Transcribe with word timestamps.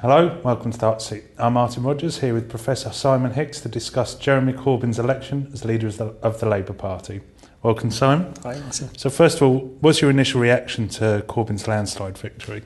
Hello, 0.00 0.40
welcome 0.42 0.72
to 0.72 0.78
the 0.78 0.86
Hot 0.86 1.02
Seat. 1.02 1.24
I'm 1.36 1.52
Martin 1.52 1.82
Rogers 1.82 2.20
here 2.20 2.32
with 2.32 2.48
Professor 2.48 2.90
Simon 2.90 3.34
Hix 3.34 3.60
to 3.60 3.68
discuss 3.68 4.14
Jeremy 4.14 4.54
Corbyn's 4.54 4.98
election 4.98 5.50
as 5.52 5.66
leader 5.66 5.88
of 5.88 5.98
the, 5.98 6.06
of 6.22 6.40
the 6.40 6.48
Labour 6.48 6.72
Party. 6.72 7.20
Welcome, 7.62 7.90
Simon. 7.90 8.32
Hi, 8.42 8.58
Martin. 8.58 8.96
So, 8.96 9.10
first 9.10 9.36
of 9.36 9.42
all, 9.42 9.58
what's 9.80 10.00
your 10.00 10.08
initial 10.08 10.40
reaction 10.40 10.88
to 10.88 11.22
Corbyn's 11.28 11.68
landslide 11.68 12.16
victory? 12.16 12.62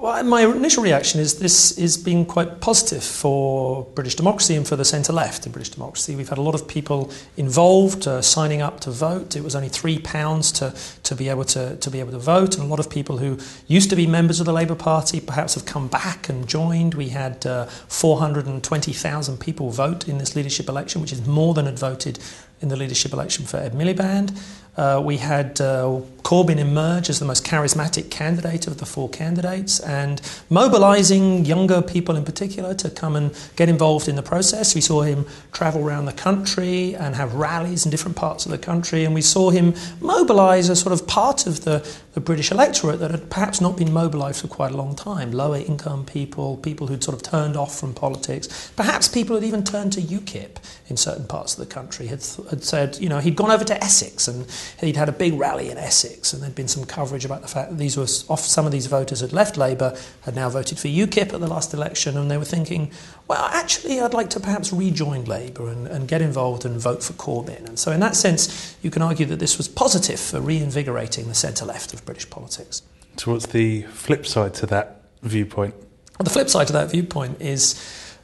Well, 0.00 0.24
my 0.24 0.46
initial 0.46 0.82
reaction 0.82 1.20
is 1.20 1.40
this 1.40 1.76
is 1.76 1.98
being 1.98 2.24
quite 2.24 2.62
positive 2.62 3.04
for 3.04 3.84
British 3.94 4.14
democracy 4.14 4.56
and 4.56 4.66
for 4.66 4.74
the 4.74 4.84
centre 4.84 5.12
left 5.12 5.44
in 5.44 5.52
British 5.52 5.68
democracy. 5.68 6.16
We've 6.16 6.30
had 6.30 6.38
a 6.38 6.40
lot 6.40 6.54
of 6.54 6.66
people 6.66 7.10
involved 7.36 8.08
uh, 8.08 8.22
signing 8.22 8.62
up 8.62 8.80
to 8.80 8.90
vote. 8.90 9.36
It 9.36 9.44
was 9.44 9.54
only 9.54 9.68
three 9.68 9.98
pounds 9.98 10.52
to, 10.52 10.74
to 11.02 11.14
be 11.14 11.28
able 11.28 11.44
to, 11.44 11.76
to 11.76 11.90
be 11.90 12.00
able 12.00 12.12
to 12.12 12.18
vote, 12.18 12.56
and 12.56 12.64
a 12.64 12.66
lot 12.66 12.80
of 12.80 12.88
people 12.88 13.18
who 13.18 13.36
used 13.66 13.90
to 13.90 13.96
be 13.96 14.06
members 14.06 14.40
of 14.40 14.46
the 14.46 14.54
Labour 14.54 14.74
Party 14.74 15.20
perhaps 15.20 15.54
have 15.54 15.66
come 15.66 15.86
back 15.86 16.30
and 16.30 16.48
joined. 16.48 16.94
We 16.94 17.10
had 17.10 17.44
uh, 17.44 17.66
420,000 17.66 19.38
people 19.38 19.68
vote 19.68 20.08
in 20.08 20.16
this 20.16 20.34
leadership 20.34 20.70
election, 20.70 21.02
which 21.02 21.12
is 21.12 21.26
more 21.26 21.52
than 21.52 21.66
had 21.66 21.78
voted 21.78 22.18
in 22.62 22.68
the 22.68 22.76
leadership 22.76 23.12
election 23.12 23.44
for 23.44 23.58
Ed 23.58 23.74
Miliband. 23.74 24.34
Uh, 24.76 25.00
we 25.04 25.16
had 25.16 25.60
uh, 25.60 26.00
Corbyn 26.22 26.58
emerge 26.58 27.10
as 27.10 27.18
the 27.18 27.24
most 27.24 27.44
charismatic 27.44 28.10
candidate 28.10 28.66
of 28.66 28.78
the 28.78 28.86
four 28.86 29.08
candidates 29.08 29.80
and 29.80 30.22
mobilising 30.48 31.44
younger 31.44 31.82
people 31.82 32.14
in 32.14 32.24
particular 32.24 32.72
to 32.74 32.88
come 32.88 33.16
and 33.16 33.36
get 33.56 33.68
involved 33.68 34.06
in 34.06 34.16
the 34.16 34.22
process. 34.22 34.74
We 34.74 34.80
saw 34.80 35.02
him 35.02 35.26
travel 35.52 35.84
around 35.84 36.04
the 36.04 36.12
country 36.12 36.94
and 36.94 37.16
have 37.16 37.34
rallies 37.34 37.84
in 37.84 37.90
different 37.90 38.16
parts 38.16 38.46
of 38.46 38.52
the 38.52 38.58
country, 38.58 39.04
and 39.04 39.12
we 39.14 39.22
saw 39.22 39.50
him 39.50 39.74
mobilise 40.00 40.68
a 40.68 40.76
sort 40.76 40.92
of 40.92 41.06
part 41.06 41.46
of 41.46 41.64
the, 41.64 41.86
the 42.14 42.20
British 42.20 42.50
electorate 42.50 43.00
that 43.00 43.10
had 43.10 43.28
perhaps 43.28 43.60
not 43.60 43.76
been 43.76 43.92
mobilised 43.92 44.40
for 44.40 44.48
quite 44.48 44.70
a 44.70 44.76
long 44.76 44.94
time 44.94 45.32
lower 45.32 45.56
income 45.58 46.04
people, 46.04 46.56
people 46.58 46.86
who'd 46.86 47.02
sort 47.02 47.16
of 47.16 47.22
turned 47.22 47.56
off 47.56 47.78
from 47.78 47.92
politics, 47.92 48.70
perhaps 48.76 49.08
people 49.08 49.34
who'd 49.34 49.44
even 49.44 49.64
turned 49.64 49.92
to 49.92 50.00
UKIP 50.00 50.56
in 50.88 50.96
certain 50.96 51.26
parts 51.26 51.58
of 51.58 51.66
the 51.66 51.72
country, 51.72 52.06
had, 52.06 52.24
had 52.50 52.62
said, 52.62 52.98
you 53.00 53.08
know, 53.08 53.18
he'd 53.18 53.36
gone 53.36 53.50
over 53.50 53.64
to 53.64 53.82
Essex 53.82 54.28
and 54.28 54.46
he'd 54.80 54.96
had 54.96 55.08
a 55.08 55.12
big 55.12 55.34
rally 55.34 55.70
in 55.70 55.78
Essex, 55.78 56.32
and 56.32 56.42
there'd 56.42 56.54
been 56.54 56.68
some 56.68 56.84
coverage 56.84 57.24
about 57.24 57.42
the 57.42 57.48
fact 57.48 57.70
that 57.70 57.78
these 57.78 57.96
were 57.96 58.06
off, 58.32 58.40
some 58.40 58.66
of 58.66 58.72
these 58.72 58.86
voters 58.86 59.20
had 59.20 59.32
left 59.32 59.56
Labour, 59.56 59.96
had 60.22 60.34
now 60.34 60.48
voted 60.48 60.78
for 60.78 60.88
UKIP 60.88 61.32
at 61.32 61.40
the 61.40 61.46
last 61.46 61.74
election, 61.74 62.16
and 62.16 62.30
they 62.30 62.36
were 62.36 62.44
thinking, 62.44 62.90
well, 63.28 63.44
actually, 63.52 64.00
I'd 64.00 64.14
like 64.14 64.30
to 64.30 64.40
perhaps 64.40 64.72
rejoin 64.72 65.24
Labour 65.24 65.68
and, 65.68 65.86
and 65.86 66.08
get 66.08 66.22
involved 66.22 66.64
and 66.64 66.80
vote 66.80 67.02
for 67.02 67.12
Corbyn. 67.14 67.66
And 67.66 67.78
so, 67.78 67.92
in 67.92 68.00
that 68.00 68.16
sense, 68.16 68.76
you 68.82 68.90
can 68.90 69.02
argue 69.02 69.26
that 69.26 69.38
this 69.38 69.58
was 69.58 69.68
positive 69.68 70.20
for 70.20 70.40
reinvigorating 70.40 71.28
the 71.28 71.34
centre 71.34 71.64
left 71.64 71.92
of 71.94 72.04
British 72.04 72.28
politics. 72.28 72.82
So, 73.16 73.32
what's 73.32 73.46
the 73.46 73.82
flip 73.82 74.26
side 74.26 74.54
to 74.54 74.66
that 74.66 75.02
viewpoint? 75.22 75.74
Well, 76.18 76.24
the 76.24 76.30
flip 76.30 76.50
side 76.50 76.66
to 76.68 76.72
that 76.74 76.90
viewpoint 76.90 77.40
is 77.40 77.74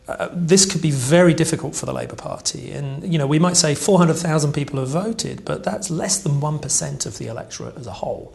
uh, 0.08 0.28
this 0.32 0.64
could 0.64 0.82
be 0.82 0.90
very 0.90 1.34
difficult 1.34 1.74
for 1.74 1.86
the 1.86 1.92
Labour 1.92 2.16
Party. 2.16 2.70
And, 2.70 3.12
you 3.12 3.18
know, 3.18 3.26
we 3.26 3.38
might 3.38 3.56
say 3.56 3.74
400,000 3.74 4.52
people 4.52 4.78
have 4.78 4.88
voted, 4.88 5.44
but 5.44 5.64
that's 5.64 5.90
less 5.90 6.22
than 6.22 6.40
1% 6.40 7.06
of 7.06 7.18
the 7.18 7.26
electorate 7.26 7.76
as 7.76 7.86
a 7.86 7.92
whole. 7.92 8.34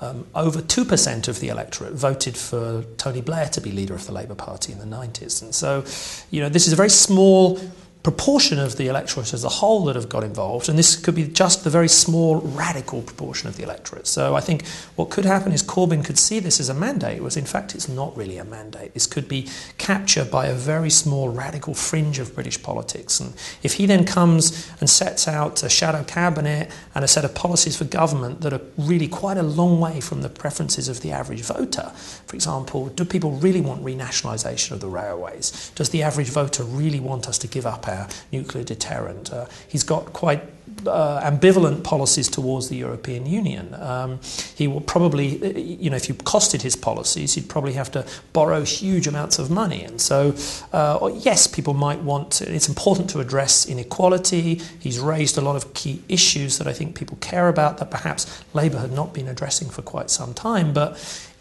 Um, 0.00 0.26
over 0.34 0.60
2% 0.60 1.28
of 1.28 1.38
the 1.38 1.48
electorate 1.48 1.92
voted 1.92 2.36
for 2.36 2.82
Tony 2.96 3.20
Blair 3.20 3.46
to 3.50 3.60
be 3.60 3.70
leader 3.70 3.94
of 3.94 4.04
the 4.06 4.12
Labour 4.12 4.34
Party 4.34 4.72
in 4.72 4.80
the 4.80 4.84
90s. 4.84 5.42
And 5.42 5.54
so, 5.54 5.84
you 6.32 6.40
know, 6.40 6.48
this 6.48 6.66
is 6.66 6.72
a 6.72 6.76
very 6.76 6.90
small 6.90 7.60
proportion 8.02 8.58
of 8.58 8.76
the 8.76 8.88
electorate 8.88 9.32
as 9.32 9.44
a 9.44 9.48
whole 9.48 9.84
that 9.84 9.94
have 9.94 10.08
got 10.08 10.24
involved, 10.24 10.68
and 10.68 10.76
this 10.76 10.96
could 10.96 11.14
be 11.14 11.24
just 11.24 11.62
the 11.62 11.70
very 11.70 11.88
small 11.88 12.40
radical 12.40 13.00
proportion 13.00 13.48
of 13.48 13.56
the 13.56 13.62
electorate. 13.62 14.08
So 14.08 14.34
I 14.34 14.40
think 14.40 14.66
what 14.96 15.10
could 15.10 15.24
happen 15.24 15.52
is 15.52 15.62
Corbyn 15.62 16.04
could 16.04 16.18
see 16.18 16.40
this 16.40 16.58
as 16.58 16.68
a 16.68 16.74
mandate, 16.74 17.20
whereas 17.20 17.36
in 17.36 17.44
fact 17.44 17.74
it's 17.76 17.88
not 17.88 18.16
really 18.16 18.38
a 18.38 18.44
mandate. 18.44 18.94
This 18.94 19.06
could 19.06 19.28
be 19.28 19.48
captured 19.78 20.30
by 20.30 20.46
a 20.46 20.54
very 20.54 20.90
small 20.90 21.28
radical 21.28 21.74
fringe 21.74 22.18
of 22.18 22.34
British 22.34 22.60
politics. 22.60 23.20
And 23.20 23.34
if 23.62 23.74
he 23.74 23.86
then 23.86 24.04
comes 24.04 24.68
and 24.80 24.90
sets 24.90 25.28
out 25.28 25.62
a 25.62 25.68
shadow 25.68 26.02
cabinet 26.02 26.72
and 26.96 27.04
a 27.04 27.08
set 27.08 27.24
of 27.24 27.36
policies 27.36 27.76
for 27.76 27.84
government 27.84 28.40
that 28.40 28.52
are 28.52 28.60
really 28.76 29.08
quite 29.08 29.36
a 29.36 29.42
long 29.44 29.78
way 29.78 30.00
from 30.00 30.22
the 30.22 30.28
preferences 30.28 30.88
of 30.88 31.02
the 31.02 31.12
average 31.12 31.42
voter, 31.42 31.92
for 32.26 32.34
example, 32.34 32.88
do 32.88 33.04
people 33.04 33.30
really 33.32 33.60
want 33.60 33.84
renationalisation 33.84 34.72
of 34.72 34.80
the 34.80 34.88
railways? 34.88 35.70
Does 35.76 35.90
the 35.90 36.02
average 36.02 36.30
voter 36.30 36.64
really 36.64 36.98
want 36.98 37.28
us 37.28 37.38
to 37.38 37.46
give 37.46 37.64
up 37.64 37.86
nuclear 38.30 38.64
deterrent. 38.64 39.32
Uh, 39.32 39.46
he's 39.68 39.84
got 39.84 40.12
quite 40.12 40.42
uh, 40.86 41.20
ambivalent 41.30 41.84
policies 41.84 42.28
towards 42.28 42.68
the 42.68 42.76
European 42.76 43.26
Union. 43.26 43.74
Um, 43.74 44.20
he 44.54 44.66
will 44.66 44.80
probably, 44.80 45.60
you 45.60 45.90
know, 45.90 45.96
if 45.96 46.08
you 46.08 46.14
costed 46.14 46.62
his 46.62 46.76
policies, 46.76 47.34
he'd 47.34 47.48
probably 47.48 47.74
have 47.74 47.90
to 47.92 48.06
borrow 48.32 48.62
huge 48.64 49.06
amounts 49.06 49.38
of 49.38 49.50
money. 49.50 49.82
And 49.82 50.00
so, 50.00 50.34
uh, 50.72 51.10
yes, 51.14 51.46
people 51.46 51.74
might 51.74 52.00
want 52.00 52.32
to, 52.32 52.52
it's 52.52 52.68
important 52.68 53.10
to 53.10 53.20
address 53.20 53.66
inequality. 53.66 54.60
He's 54.78 54.98
raised 54.98 55.38
a 55.38 55.40
lot 55.40 55.56
of 55.56 55.74
key 55.74 56.02
issues 56.08 56.58
that 56.58 56.66
I 56.66 56.72
think 56.72 56.96
people 56.96 57.18
care 57.20 57.48
about 57.48 57.78
that 57.78 57.90
perhaps 57.90 58.42
Labour 58.54 58.78
had 58.78 58.92
not 58.92 59.12
been 59.12 59.28
addressing 59.28 59.70
for 59.70 59.82
quite 59.82 60.10
some 60.10 60.34
time. 60.34 60.72
But 60.72 60.92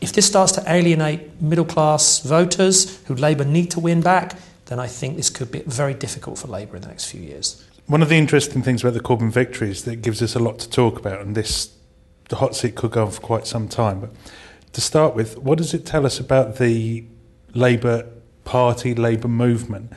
if 0.01 0.13
this 0.13 0.25
starts 0.25 0.51
to 0.53 0.63
alienate 0.67 1.41
middle 1.41 1.65
class 1.65 2.19
voters 2.21 2.99
who 3.05 3.15
Labour 3.15 3.45
need 3.45 3.71
to 3.71 3.79
win 3.79 4.01
back, 4.01 4.35
then 4.71 4.79
I 4.79 4.87
think 4.87 5.17
this 5.17 5.29
could 5.29 5.51
be 5.51 5.63
very 5.67 5.93
difficult 5.93 6.39
for 6.39 6.47
Labour 6.47 6.77
in 6.77 6.81
the 6.81 6.87
next 6.87 7.11
few 7.11 7.19
years. 7.19 7.67
One 7.87 8.01
of 8.01 8.07
the 8.07 8.15
interesting 8.15 8.63
things 8.63 8.81
about 8.81 8.93
the 8.93 9.01
Corbyn 9.01 9.29
victory 9.29 9.69
is 9.69 9.83
that 9.83 9.91
it 9.91 10.01
gives 10.01 10.21
us 10.21 10.33
a 10.33 10.39
lot 10.39 10.59
to 10.59 10.69
talk 10.69 10.97
about, 10.97 11.19
and 11.19 11.35
this 11.35 11.75
the 12.29 12.37
hot 12.37 12.55
seat 12.55 12.75
could 12.75 12.91
go 12.91 13.03
on 13.03 13.11
for 13.11 13.19
quite 13.19 13.45
some 13.45 13.67
time. 13.67 13.99
But 13.99 14.11
to 14.71 14.79
start 14.79 15.13
with, 15.13 15.37
what 15.37 15.57
does 15.57 15.73
it 15.73 15.85
tell 15.85 16.05
us 16.05 16.21
about 16.21 16.55
the 16.55 17.03
Labour 17.53 18.07
Party, 18.45 18.95
Labour 18.95 19.27
movement, 19.27 19.91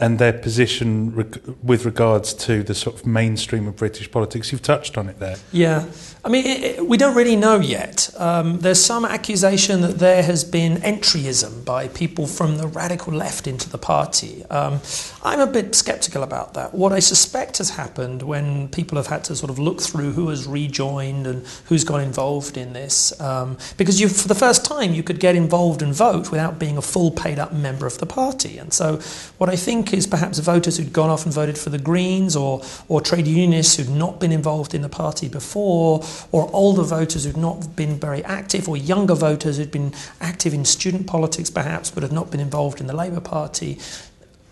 and 0.00 0.18
their 0.18 0.32
position 0.32 1.14
reg- 1.14 1.40
with 1.62 1.84
regards 1.84 2.32
to 2.32 2.62
the 2.62 2.74
sort 2.74 2.96
of 2.96 3.06
mainstream 3.06 3.66
of 3.66 3.76
British 3.76 4.10
politics? 4.10 4.52
You've 4.52 4.62
touched 4.62 4.96
on 4.96 5.08
it 5.08 5.18
there. 5.18 5.36
Yeah. 5.52 5.86
I 6.24 6.28
mean, 6.30 6.46
it, 6.46 6.62
it, 6.62 6.86
we 6.86 6.96
don't 6.96 7.16
really 7.16 7.36
know 7.36 7.58
yet. 7.60 8.10
Um, 8.16 8.58
there's 8.58 8.84
some 8.84 9.04
accusation 9.04 9.80
that 9.82 9.98
there 9.98 10.22
has 10.22 10.44
been 10.44 10.76
entryism 10.78 11.64
by 11.64 11.88
people 11.88 12.26
from 12.26 12.58
the 12.58 12.66
radical 12.66 13.12
left 13.12 13.46
into 13.46 13.70
the 13.70 13.78
party. 13.78 14.44
Um, 14.46 14.80
I'm 15.22 15.40
a 15.40 15.46
bit 15.46 15.74
sceptical 15.74 16.22
about 16.22 16.54
that. 16.54 16.74
What 16.74 16.92
I 16.92 16.98
suspect 16.98 17.58
has 17.58 17.70
happened 17.70 18.22
when 18.22 18.68
people 18.68 18.96
have 18.96 19.06
had 19.06 19.24
to 19.24 19.36
sort 19.36 19.50
of 19.50 19.58
look 19.58 19.80
through 19.80 20.12
who 20.12 20.28
has 20.28 20.46
rejoined 20.46 21.26
and 21.26 21.46
who's 21.66 21.84
got 21.84 22.00
involved 22.00 22.56
in 22.56 22.72
this, 22.72 23.18
um, 23.20 23.56
because 23.76 24.00
you, 24.00 24.08
for 24.08 24.28
the 24.28 24.34
first 24.34 24.64
time, 24.64 24.94
you 24.94 25.02
could 25.02 25.20
get 25.20 25.34
involved 25.34 25.82
and 25.82 25.94
vote 25.94 26.30
without 26.30 26.58
being 26.58 26.76
a 26.76 26.82
full 26.82 27.10
paid 27.10 27.38
up 27.38 27.52
member 27.52 27.86
of 27.86 27.98
the 27.98 28.06
party. 28.06 28.58
And 28.58 28.72
so, 28.72 28.96
what 29.38 29.48
I 29.48 29.56
think 29.56 29.87
is 29.92 30.06
perhaps 30.06 30.38
voters 30.38 30.76
who'd 30.76 30.92
gone 30.92 31.10
off 31.10 31.24
and 31.24 31.34
voted 31.34 31.58
for 31.58 31.70
the 31.70 31.78
Greens 31.78 32.36
or, 32.36 32.62
or 32.88 33.00
trade 33.00 33.26
unionists 33.26 33.76
who'd 33.76 33.88
not 33.88 34.20
been 34.20 34.32
involved 34.32 34.74
in 34.74 34.82
the 34.82 34.88
party 34.88 35.28
before 35.28 36.04
or 36.32 36.50
older 36.52 36.82
voters 36.82 37.24
who'd 37.24 37.36
not 37.36 37.76
been 37.76 37.98
very 37.98 38.24
active, 38.24 38.68
or 38.68 38.76
younger 38.76 39.14
voters 39.14 39.56
who'd 39.56 39.70
been 39.70 39.92
active 40.20 40.54
in 40.54 40.64
student 40.64 41.06
politics 41.06 41.50
perhaps 41.50 41.90
but 41.90 42.02
had 42.02 42.12
not 42.12 42.30
been 42.30 42.40
involved 42.40 42.80
in 42.80 42.86
the 42.86 42.96
Labour 42.96 43.20
Party. 43.20 43.78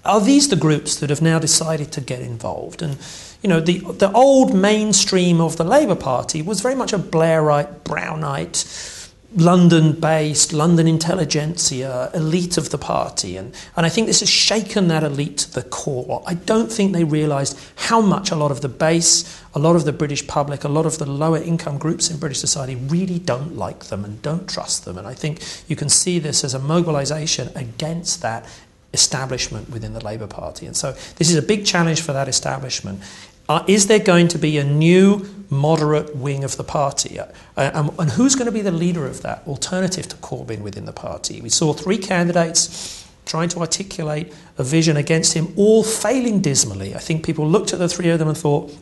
Are 0.04 0.20
these 0.20 0.48
the 0.48 0.56
groups 0.56 0.96
that 0.96 1.10
have 1.10 1.20
now 1.20 1.38
decided 1.38 1.91
to 1.92 2.00
get 2.00 2.20
involved? 2.20 2.80
And 2.80 2.96
you 3.42 3.48
know, 3.48 3.60
the 3.60 3.78
the 3.78 4.12
old 4.12 4.54
mainstream 4.54 5.41
of 5.41 5.56
the 5.56 5.64
Labour 5.64 5.96
Party 5.96 6.42
was 6.42 6.60
very 6.60 6.76
much 6.76 6.92
a 6.92 6.98
Blairite, 6.98 7.80
Brownite 7.80 8.95
London 9.36 9.92
based, 9.92 10.54
London 10.54 10.88
intelligentsia, 10.88 12.10
elite 12.14 12.56
of 12.56 12.70
the 12.70 12.78
party. 12.78 13.36
And, 13.36 13.54
and 13.76 13.84
I 13.84 13.91
think 13.91 14.06
this 14.06 14.20
has 14.20 14.30
shaken 14.30 14.88
that 14.88 15.02
elite 15.02 15.38
to 15.38 15.52
the 15.52 15.62
core. 15.62 16.22
I 16.26 16.34
don't 16.34 16.72
think 16.72 16.94
they 16.94 17.04
realised 17.04 17.58
how 17.76 18.00
much 18.00 18.30
a 18.30 18.34
lot 18.34 18.50
of 18.50 18.62
the 18.62 18.69
base, 18.69 19.42
a 19.54 19.58
lot 19.58 19.76
of 19.76 19.84
the 19.84 19.92
British 19.92 20.26
public, 20.26 20.64
a 20.64 20.69
lot 20.69 20.86
of 20.86 20.96
the 20.96 21.04
lower 21.04 21.36
income 21.36 21.76
groups 21.76 22.10
in 22.10 22.16
British 22.16 22.38
society 22.38 22.76
really 22.76 23.19
don't 23.19 23.56
like 23.56 23.84
them 23.84 24.06
and 24.06 24.22
don't 24.22 24.48
trust 24.48 24.86
them. 24.86 24.96
And 24.96 25.06
I 25.06 25.12
think 25.12 25.42
you 25.69 25.76
can 25.76 25.91
see 25.91 26.19
this 26.19 26.42
as 26.42 26.54
a 26.54 26.58
mobilisation 26.58 27.50
against 27.54 28.22
that 28.22 28.46
establishment 28.94 29.69
within 29.69 29.93
the 29.93 30.02
Labour 30.02 30.26
Party. 30.26 30.64
And 30.64 30.75
so 30.75 30.93
this 31.16 31.28
is 31.28 31.37
a 31.37 31.43
big 31.43 31.66
challenge 31.66 32.00
for 32.00 32.14
that 32.14 32.28
establishment. 32.28 33.02
Uh, 33.48 33.64
is 33.66 33.87
there 33.87 33.98
going 33.98 34.28
to 34.28 34.38
be 34.38 34.58
a 34.58 34.64
new 34.64 35.28
moderate 35.50 36.16
wing 36.16 36.43
of 36.43 36.56
the 36.56 36.64
party? 36.64 37.19
Uh, 37.20 37.26
and, 37.56 37.90
and 37.98 38.10
who's 38.10 38.34
going 38.34 38.46
to 38.46 38.52
be 38.52 38.62
the 38.62 38.72
leader 38.72 39.06
of 39.06 39.22
that 39.22 39.43
alternative 39.46 40.08
to 40.08 40.16
Corbyn 40.16 40.60
within 40.60 40.84
the 40.84 40.93
party? 40.93 41.40
We 41.40 41.48
saw 41.48 41.72
three 41.72 41.98
candidates 41.98 43.06
trying 43.25 43.48
to 43.50 43.60
articulate 43.60 44.32
a 44.58 44.64
vision 44.64 44.96
against 44.96 45.34
him, 45.34 45.52
all 45.56 45.82
failing 45.82 46.40
dismally. 46.40 46.94
I 46.94 46.98
think 46.98 47.25
people 47.25 47.48
looked 47.48 47.72
at 47.72 47.78
the 47.78 47.88
three 47.88 48.08
of 48.10 48.19
them 48.19 48.28
and 48.28 48.37
thought, 48.37 48.75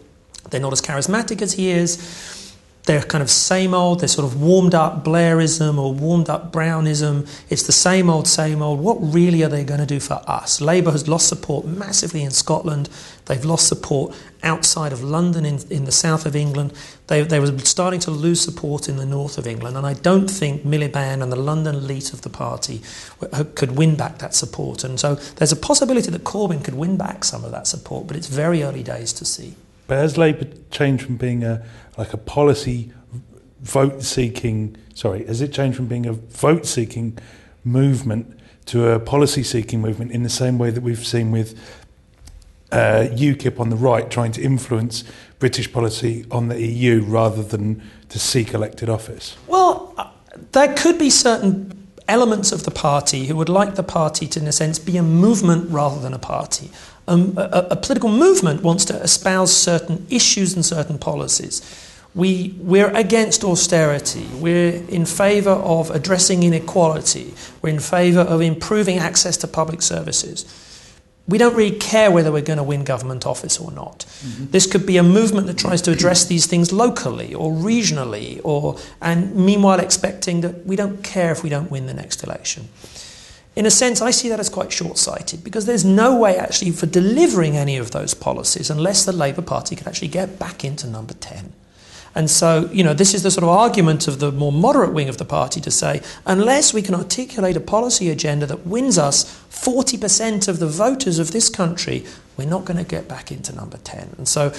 they're 0.51 0.61
not 0.61 0.73
as 0.73 0.83
charismatic 0.83 1.41
as 1.43 1.55
he 1.55 1.71
is. 1.71 2.55
they're 2.87 3.03
kind 3.03 3.23
of 3.23 3.31
same 3.31 3.73
old, 3.73 4.01
they're 4.01 4.09
sort 4.09 4.27
of 4.27 4.41
warmed 4.41 4.75
up 4.75 5.05
Blairism 5.05 5.79
or 5.79 5.93
warmed 5.95 6.29
up 6.29 6.53
Brownism. 6.53 7.27
It's 7.49 7.63
the 7.63 7.73
same 7.73 8.11
old, 8.11 8.29
same 8.29 8.61
old. 8.61 8.81
What 8.81 8.97
really 9.01 9.43
are 9.43 9.49
they 9.49 9.65
going 9.65 9.81
to 9.81 9.87
do 9.87 10.01
for 10.01 10.23
us? 10.27 10.61
Labour 10.61 10.91
has 10.91 11.09
lost 11.09 11.29
support 11.29 11.65
massively 11.65 12.23
in 12.23 12.31
Scotland. 12.31 12.91
They've 13.27 13.45
lost 13.45 13.69
support 13.69 14.15
outside 14.43 14.93
of 14.93 15.03
London 15.03 15.45
in, 15.47 15.61
in 15.71 15.85
the 15.85 15.93
south 15.93 16.27
of 16.27 16.37
England. 16.37 16.73
They, 17.07 17.23
they 17.23 17.41
were 17.41 17.59
starting 17.61 18.01
to 18.01 18.11
lose 18.11 18.41
support 18.41 18.89
in 18.89 18.97
the 18.97 19.07
north 19.07 19.39
of 19.39 19.47
England. 19.47 19.77
And 19.77 19.87
I 19.87 19.95
don't 19.95 20.29
think 20.29 20.63
Miliband 20.63 21.23
and 21.23 21.33
the 21.33 21.37
London 21.37 21.75
elite 21.75 22.13
of 22.13 22.23
the 22.23 22.29
party 22.29 22.83
could 23.55 23.73
win 23.73 23.97
back 23.97 24.19
that 24.19 24.35
support. 24.35 24.85
And 24.85 25.01
so 25.01 25.15
there's 25.15 25.53
a 25.53 25.57
possibility 25.57 26.11
that 26.11 26.25
Corbyn 26.25 26.63
could 26.63 26.75
win 26.75 26.97
back 26.97 27.25
some 27.25 27.45
of 27.45 27.51
that 27.53 27.67
support, 27.67 28.07
but 28.07 28.17
it's 28.17 28.27
very 28.27 28.63
early 28.63 28.83
days 28.83 29.13
to 29.15 29.25
see. 29.25 29.55
But 29.87 29.97
has 29.97 30.17
Labour 30.17 30.47
changed 30.71 31.05
from 31.05 31.17
being 31.17 31.45
a 31.45 31.65
like 31.97 32.13
a 32.13 32.17
policy 32.17 32.93
vote 33.61 34.03
seeking 34.03 34.77
sorry, 34.95 35.27
has 35.27 35.41
it 35.41 35.53
changed 35.53 35.77
from 35.77 35.87
being 35.87 36.07
a 36.07 36.13
vote 36.13 36.67
seeking 36.67 37.19
movement 37.65 38.39
to 38.67 38.89
a 38.89 38.99
policy 38.99 39.43
seeking 39.43 39.81
movement 39.81 40.11
in 40.13 40.23
the 40.23 40.31
same 40.31 40.59
way 40.59 40.71
that 40.71 40.83
we've 40.83 41.07
seen 41.07 41.31
with 41.31 41.59
uh, 42.73 43.07
UKIP 43.11 43.61
on 43.61 43.71
the 43.71 43.77
right 43.77 44.11
trying 44.11 44.33
to 44.33 44.43
influence 44.43 45.05
British 45.39 45.73
policy 45.73 46.25
on 46.31 46.49
the 46.49 46.61
EU 46.61 47.03
rather 47.03 47.43
than 47.43 47.83
to 48.09 48.19
seek 48.19 48.55
elected 48.55 48.89
office? 48.89 49.37
Well, 49.47 49.95
uh, 49.97 50.11
there 50.53 50.75
could 50.75 50.99
be 50.99 51.11
certain 51.11 51.89
elements 52.09 52.53
of 52.53 52.65
the 52.65 52.71
party 52.71 53.27
who 53.27 53.37
would 53.37 53.49
like 53.49 53.77
the 53.77 53.83
party 53.83 54.27
to, 54.29 54.41
in 54.41 54.47
a 54.47 54.53
sense, 54.53 54.79
be 54.79 54.97
a 54.97 55.03
movement 55.03 55.71
rather 55.71 56.01
than 56.01 56.13
a 56.13 56.19
party. 56.19 56.71
Um, 57.07 57.35
a, 57.37 57.69
a, 57.71 57.77
political 57.77 58.11
movement 58.11 58.63
wants 58.63 58.85
to 58.87 58.95
espouse 59.03 59.55
certain 59.55 60.07
issues 60.11 60.55
and 60.55 60.65
certain 60.65 60.99
policies. 60.99 61.63
We, 62.15 62.55
we're 62.59 62.95
against 62.95 63.45
austerity. 63.45 64.27
We're 64.35 64.83
in 64.89 65.05
favour 65.05 65.51
of 65.51 65.91
addressing 65.91 66.43
inequality. 66.45 67.35
We're 67.61 67.71
in 67.71 67.81
favour 67.81 68.21
of 68.21 68.41
improving 68.41 68.99
access 68.99 69.37
to 69.39 69.49
public 69.49 69.83
services. 69.83 70.45
We 71.27 71.39
don't 71.39 71.55
really 71.55 71.77
care 71.79 72.11
whether 72.11 72.31
we're 72.31 72.43
going 72.43 72.59
to 72.59 72.63
win 72.63 72.85
government 72.85 73.27
office 73.27 73.59
or 73.59 73.71
not. 73.71 74.01
Mm-hmm. 74.01 74.51
This 74.51 74.67
could 74.67 74.85
be 74.85 74.99
a 74.99 75.03
movement 75.03 75.47
that 75.47 75.57
tries 75.57 75.81
to 75.83 75.91
address 75.91 76.27
these 76.27 76.47
things 76.47 76.71
locally 76.71 77.35
or 77.35 77.51
regionally, 77.51 78.41
or, 78.45 78.77
and 79.01 79.35
meanwhile 79.35 79.81
expecting 79.81 80.43
that 80.43 80.67
we 80.67 80.77
don't 80.77 81.03
care 81.03 81.33
if 81.33 81.43
we 81.43 81.49
don't 81.49 81.71
win 81.71 81.87
the 81.87 81.95
next 81.95 82.23
election 82.23 82.69
in 83.57 83.67
a 83.67 83.71
sense, 83.71 84.01
I 84.01 84.11
see 84.11 84.29
that 84.31 84.41
as 84.41 84.49
quite 84.49 84.73
short 84.73 84.99
sighted 84.99 85.45
because 85.45 85.67
there's 85.67 85.85
no 85.85 86.17
way 86.17 86.37
actually 86.37 86.73
for 86.73 86.87
delivering 86.87 87.57
any 87.57 87.77
of 87.77 87.93
those 87.93 88.13
policies 88.13 88.69
unless 88.69 89.05
the 89.05 89.13
Labour 89.13 89.43
Party 89.43 89.77
can 89.77 89.87
actually 89.87 90.09
get 90.09 90.39
back 90.39 90.65
into 90.65 90.87
number 90.87 91.15
10. 91.15 91.53
And 92.15 92.31
so, 92.31 92.69
you 92.73 92.85
know, 92.85 92.95
this 92.95 93.13
is 93.13 93.23
the 93.23 93.31
sort 93.31 93.43
of 93.43 93.51
argument 93.51 94.07
of 94.07 94.21
the 94.21 94.31
more 94.31 94.53
moderate 94.53 94.93
wing 94.93 95.09
of 95.09 95.19
the 95.19 95.25
party 95.25 95.61
to 95.61 95.71
say, 95.71 96.01
unless 96.27 96.73
we 96.73 96.81
can 96.81 96.95
articulate 96.95 97.57
a 97.57 97.61
policy 97.61 98.09
agenda 98.09 98.47
that 98.47 98.67
wins 98.67 98.99
us 98.99 99.25
40% 99.51 100.47
of 100.47 100.61
the 100.61 100.69
voters 100.69 101.19
of 101.19 101.33
this 101.33 101.49
country, 101.49 102.05
we're 102.37 102.49
not 102.49 102.65
going 102.65 102.77
to 102.77 102.85
get 102.85 103.09
back 103.09 103.33
into 103.33 103.55
number 103.55 103.79
10. 103.79 104.15
And 104.19 104.29
so 104.29 104.53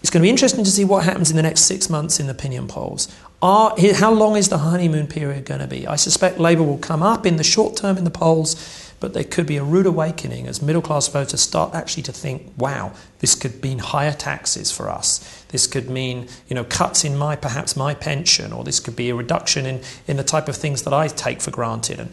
it's 0.00 0.10
going 0.10 0.22
to 0.22 0.26
be 0.26 0.30
interesting 0.30 0.64
to 0.64 0.70
see 0.70 0.84
what 0.84 1.04
happens 1.04 1.30
in 1.30 1.36
the 1.36 1.42
next 1.42 1.62
six 1.62 1.88
months 1.88 2.20
in 2.20 2.26
the 2.26 2.32
opinion 2.32 2.66
polls. 2.68 3.08
Are, 3.40 3.74
how 3.94 4.12
long 4.12 4.36
is 4.36 4.48
the 4.48 4.58
honeymoon 4.58 5.06
period 5.06 5.44
going 5.44 5.60
to 5.60 5.66
be? 5.66 5.86
I 5.86 5.96
suspect 5.96 6.38
Labour 6.38 6.64
will 6.64 6.78
come 6.78 7.02
up 7.02 7.24
in 7.24 7.36
the 7.36 7.44
short 7.44 7.76
term 7.76 7.96
in 7.96 8.04
the 8.04 8.10
polls, 8.10 8.92
but 9.00 9.14
there 9.14 9.24
could 9.24 9.46
be 9.46 9.56
a 9.56 9.62
rude 9.62 9.86
awakening 9.86 10.48
as 10.48 10.60
middle 10.60 10.82
class 10.82 11.06
voters 11.06 11.40
start 11.40 11.74
actually 11.74 12.02
to 12.04 12.12
think, 12.12 12.52
wow, 12.56 12.92
this 13.20 13.36
could 13.36 13.62
mean 13.62 13.78
higher 13.78 14.12
taxes 14.12 14.72
for 14.72 14.88
us. 14.88 15.37
This 15.48 15.66
could 15.66 15.88
mean 15.88 16.28
you 16.48 16.54
know, 16.54 16.64
cuts 16.64 17.04
in 17.04 17.16
my 17.16 17.36
perhaps 17.36 17.76
my 17.76 17.94
pension, 17.94 18.52
or 18.52 18.64
this 18.64 18.80
could 18.80 18.96
be 18.96 19.10
a 19.10 19.14
reduction 19.14 19.66
in, 19.66 19.80
in 20.06 20.16
the 20.16 20.24
type 20.24 20.48
of 20.48 20.56
things 20.56 20.82
that 20.82 20.92
I 20.92 21.08
take 21.08 21.40
for 21.40 21.50
granted. 21.50 22.00
And 22.00 22.12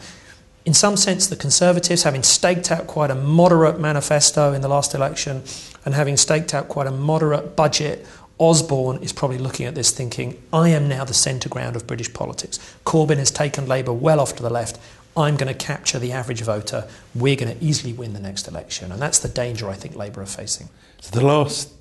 in 0.64 0.74
some 0.74 0.96
sense, 0.96 1.26
the 1.26 1.36
Conservatives, 1.36 2.02
having 2.02 2.22
staked 2.22 2.72
out 2.72 2.86
quite 2.86 3.10
a 3.10 3.14
moderate 3.14 3.78
manifesto 3.78 4.52
in 4.52 4.62
the 4.62 4.68
last 4.68 4.94
election 4.94 5.42
and 5.84 5.94
having 5.94 6.16
staked 6.16 6.54
out 6.54 6.68
quite 6.68 6.86
a 6.86 6.90
moderate 6.90 7.54
budget 7.54 8.04
Osborne 8.38 9.02
is 9.02 9.12
probably 9.12 9.38
looking 9.38 9.64
at 9.66 9.74
this 9.74 9.90
thinking, 9.90 10.42
I 10.52 10.68
am 10.68 10.88
now 10.88 11.04
the 11.04 11.14
centre 11.14 11.48
ground 11.48 11.74
of 11.74 11.86
British 11.86 12.12
politics. 12.12 12.58
Corbyn 12.84 13.16
has 13.16 13.30
taken 13.30 13.66
Labour 13.66 13.92
well 13.92 14.20
off 14.20 14.36
to 14.36 14.42
the 14.42 14.50
left. 14.50 14.78
I'm 15.16 15.36
going 15.36 15.52
to 15.52 15.58
capture 15.58 15.98
the 15.98 16.12
average 16.12 16.42
voter. 16.42 16.86
We're 17.14 17.36
going 17.36 17.56
to 17.56 17.64
easily 17.64 17.94
win 17.94 18.12
the 18.12 18.20
next 18.20 18.46
election. 18.46 18.92
And 18.92 19.00
that's 19.00 19.18
the 19.18 19.28
danger 19.28 19.70
I 19.70 19.74
think 19.74 19.96
Labour 19.96 20.20
are 20.20 20.26
facing. 20.26 20.68
So 21.00 21.18
the 21.18 21.24
last 21.24 21.72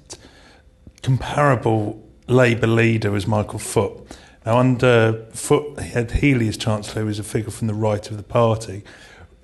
comparable 1.06 2.04
Labour 2.28 2.66
leader 2.66 3.12
was 3.12 3.28
Michael 3.28 3.60
Foot. 3.60 4.18
Now, 4.44 4.57
under 4.57 5.28
Foot, 5.34 5.80
he 5.80 5.90
had 5.90 6.10
Healey 6.10 6.48
as 6.48 6.57
Chancellor, 6.57 7.04
who 7.04 7.06
was 7.06 7.19
a 7.19 7.24
figure 7.24 7.52
from 7.52 7.68
the 7.68 7.75
right 7.75 8.10
of 8.10 8.18
the 8.18 8.24
party. 8.24 8.84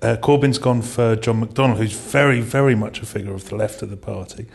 Uh, 0.02 0.16
Corbyn's 0.16 0.58
gone 0.58 0.82
for 0.82 1.14
John 1.14 1.40
McDonnell, 1.40 1.76
who's 1.76 1.92
very, 1.92 2.40
very 2.40 2.74
much 2.74 3.00
a 3.00 3.06
figure 3.06 3.32
of 3.32 3.48
the 3.48 3.54
left 3.54 3.80
of 3.80 3.90
the 3.90 3.96
party. 3.96 4.46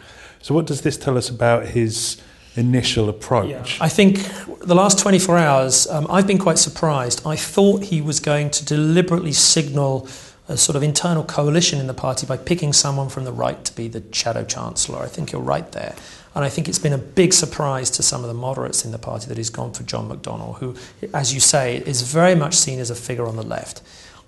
So, 0.42 0.54
what 0.54 0.66
does 0.66 0.82
this 0.82 0.98
tell 0.98 1.18
us 1.18 1.30
about 1.30 1.68
his 1.68 2.22
initial 2.58 3.08
approach. 3.08 3.78
Yeah. 3.78 3.86
I 3.86 3.88
think 3.88 4.18
the 4.62 4.74
last 4.74 4.98
24 4.98 5.38
hours, 5.38 5.88
um, 5.88 6.08
I've 6.10 6.26
been 6.26 6.40
quite 6.40 6.58
surprised. 6.58 7.22
I 7.24 7.36
thought 7.36 7.84
he 7.84 8.02
was 8.02 8.20
going 8.20 8.50
to 8.50 8.66
deliberately 8.66 9.32
signal 9.32 10.08
a 10.50 10.58
sort 10.58 10.76
of 10.76 10.84
internal 10.84 11.24
coalition 11.24 11.80
in 11.80 11.88
the 11.88 11.94
party 11.94 12.26
by 12.26 12.38
picking 12.38 12.74
someone 12.74 13.10
from 13.10 13.26
the 13.26 13.32
right 13.32 13.64
to 13.66 13.76
be 13.76 13.88
the 13.88 14.04
shadow 14.12 14.44
chancellor. 14.44 15.00
I 15.00 15.08
think 15.08 15.32
you're 15.32 15.42
right 15.42 15.70
there. 15.74 15.96
And 16.36 16.46
I 16.46 16.50
think 16.50 16.70
it's 16.70 16.80
been 16.80 16.94
a 16.94 17.00
big 17.00 17.34
surprise 17.34 17.90
to 17.92 18.04
some 18.04 18.22
of 18.24 18.28
the 18.28 18.34
moderates 18.34 18.86
in 18.86 18.92
the 18.92 19.00
party 19.00 19.28
that 19.28 19.38
he's 19.38 19.50
gone 19.50 19.74
for 19.74 19.84
John 19.84 20.08
McDonnell, 20.08 20.58
who, 20.60 20.76
as 21.14 21.34
you 21.34 21.40
say, 21.40 21.78
is 21.78 22.04
very 22.04 22.36
much 22.36 22.54
seen 22.54 22.80
as 22.80 22.90
a 22.90 22.96
figure 22.96 23.28
on 23.28 23.36
the 23.36 23.44
left. 23.44 23.82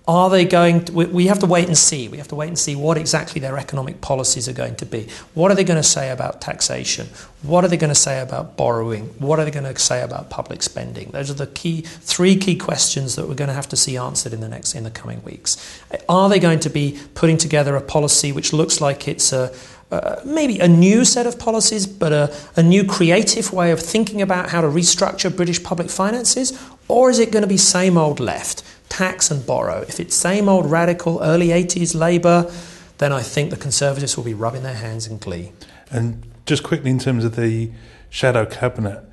Are 0.10 0.28
they 0.28 0.44
going 0.44 0.86
to, 0.86 0.92
we 0.92 1.28
have 1.28 1.38
to 1.38 1.46
wait 1.46 1.68
and 1.68 1.78
see. 1.78 2.08
We 2.08 2.18
have 2.18 2.30
to 2.30 2.36
wait 2.36 2.48
and 2.48 2.58
see 2.58 2.76
what 2.76 2.98
exactly 2.98 3.40
their 3.40 3.60
economic 3.60 4.02
policies 4.02 4.50
are 4.50 4.54
going 4.54 4.76
to 4.78 4.86
be. 4.88 5.08
What 5.36 5.52
are 5.52 5.54
they 5.54 5.64
going 5.64 5.78
to 5.78 5.88
say 5.88 6.10
about 6.10 6.42
taxation? 6.42 7.10
What 7.44 7.64
are 7.64 7.68
they 7.68 7.78
going 7.78 7.94
to 7.94 7.96
say 7.96 8.20
about 8.20 8.58
borrowing? 8.58 9.04
What 9.20 9.38
are 9.38 9.46
they 9.46 9.52
going 9.52 9.72
to 9.72 9.80
say 9.80 10.02
about 10.02 10.32
public 10.32 10.64
spending? 10.64 11.12
Those 11.12 11.30
are 11.30 11.36
the 11.36 11.46
key 11.46 11.82
three 11.82 12.36
key 12.38 12.56
questions 12.56 13.18
that 13.18 13.28
we're 13.28 13.36
going 13.36 13.50
to 13.50 13.54
have 13.54 13.70
to 13.70 13.76
see 13.76 13.98
answered 13.98 14.34
in 14.34 14.42
the 14.42 14.50
next 14.50 14.74
in 14.74 14.84
the 14.84 14.90
coming 14.90 15.24
weeks. 15.24 15.80
Are 16.10 16.28
they 16.28 16.40
going 16.40 16.60
to 16.62 16.72
be 16.72 16.98
putting 17.14 17.38
together 17.38 17.76
a 17.76 17.82
policy 17.82 18.32
which 18.32 18.52
looks 18.52 18.82
like 18.82 19.08
it's 19.08 19.32
a 19.32 19.54
uh, 19.92 20.22
maybe 20.26 20.60
a 20.60 20.68
new 20.68 21.06
set 21.06 21.28
of 21.28 21.38
policies, 21.38 21.86
but 21.86 22.12
a, 22.12 22.36
a 22.56 22.64
new 22.64 22.84
creative 22.84 23.54
way 23.54 23.72
of 23.72 23.80
thinking 23.80 24.24
about 24.24 24.50
how 24.50 24.62
to 24.62 24.68
restructure 24.68 25.36
British 25.36 25.62
public 25.62 25.92
finances? 25.92 26.60
Or 26.88 27.12
is 27.12 27.20
it 27.20 27.32
going 27.32 27.44
to 27.44 27.48
be 27.48 27.58
same 27.58 27.96
old 27.96 28.20
left? 28.20 28.64
Tax 28.90 29.32
and 29.32 29.46
borrow. 29.46 29.82
If 29.82 30.00
it's 30.00 30.16
same 30.16 30.50
old 30.50 30.70
radical 30.70 31.22
early 31.22 31.50
80s 31.50 31.96
Labour, 31.96 32.52
then 32.98 33.14
I 33.14 33.22
think 33.22 33.50
the 33.50 33.58
Conservatives 33.58 34.18
will 34.18 34.26
be 34.26 34.34
rubbing 34.34 34.64
their 34.64 34.76
hands 34.76 35.08
in 35.08 35.18
glee. 35.18 35.52
And 35.90 36.24
just 36.46 36.64
quickly, 36.64 36.92
in 36.92 37.00
terms 37.00 37.24
of 37.24 37.36
the 37.36 37.72
shadow 38.10 38.46
cabinet, 38.46 39.04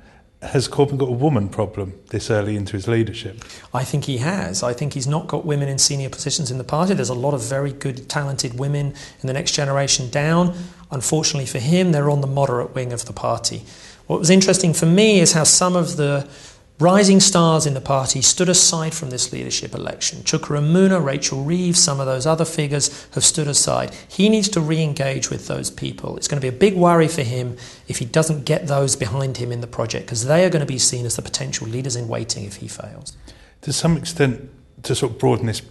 has 0.41 0.67
Corbyn 0.67 0.97
got 0.97 1.09
a 1.09 1.13
woman 1.13 1.49
problem 1.49 1.99
this 2.09 2.29
early 2.29 2.55
into 2.55 2.73
his 2.73 2.87
leadership? 2.87 3.43
I 3.73 3.83
think 3.83 4.05
he 4.05 4.17
has. 4.17 4.61
I 4.61 4.73
think 4.73 4.93
he's 4.93 5.07
not 5.07 5.27
got 5.27 5.45
women 5.45 5.67
in 5.67 5.79
senior 5.79 6.09
positions 6.09 6.51
in 6.51 6.59
the 6.59 6.63
party. 6.63 6.93
There's 6.93 7.09
a 7.09 7.15
lot 7.15 7.33
of 7.33 7.41
very 7.41 7.73
good, 7.73 8.07
talented 8.07 8.59
women 8.59 8.93
in 9.21 9.27
the 9.27 9.33
next 9.33 9.53
generation 9.53 10.09
down. 10.09 10.55
Unfortunately 10.91 11.47
for 11.47 11.59
him, 11.59 11.91
they're 11.91 12.09
on 12.09 12.21
the 12.21 12.27
moderate 12.27 12.75
wing 12.75 12.93
of 12.93 13.05
the 13.05 13.13
party. 13.13 13.63
What 14.05 14.19
was 14.19 14.29
interesting 14.29 14.73
for 14.73 14.85
me 14.85 15.19
is 15.19 15.33
how 15.33 15.43
some 15.43 15.75
of 15.75 15.97
the 15.97 16.29
Rising 16.79 17.19
stars 17.19 17.65
in 17.65 17.73
the 17.73 17.81
party 17.81 18.21
stood 18.21 18.49
aside 18.49 18.93
from 18.93 19.09
this 19.09 19.33
leadership 19.33 19.73
election. 19.73 20.19
Chuka 20.21 20.59
Umunna, 20.59 21.03
Rachel 21.03 21.43
Reeves, 21.43 21.79
some 21.79 21.99
of 21.99 22.05
those 22.05 22.27
other 22.27 22.45
figures 22.45 23.07
have 23.15 23.25
stood 23.25 23.47
aside. 23.47 23.95
He 24.07 24.29
needs 24.29 24.47
to 24.49 24.61
re 24.61 24.83
engage 24.83 25.31
with 25.31 25.47
those 25.47 25.71
people. 25.71 26.17
It's 26.17 26.27
going 26.27 26.39
to 26.39 26.51
be 26.51 26.55
a 26.55 26.59
big 26.59 26.75
worry 26.75 27.07
for 27.07 27.23
him 27.23 27.57
if 27.87 27.97
he 27.97 28.05
doesn't 28.05 28.45
get 28.45 28.67
those 28.67 28.95
behind 28.95 29.37
him 29.37 29.51
in 29.51 29.61
the 29.61 29.67
project 29.67 30.05
because 30.05 30.25
they 30.25 30.45
are 30.45 30.51
going 30.51 30.59
to 30.59 30.67
be 30.67 30.77
seen 30.77 31.07
as 31.07 31.15
the 31.15 31.23
potential 31.23 31.65
leaders 31.65 31.95
in 31.95 32.07
waiting 32.07 32.45
if 32.45 32.57
he 32.57 32.67
fails. 32.67 33.17
To 33.61 33.73
some 33.73 33.97
extent, 33.97 34.47
to 34.83 34.93
sort 34.93 35.13
of 35.13 35.17
broaden 35.17 35.47
this 35.47 35.63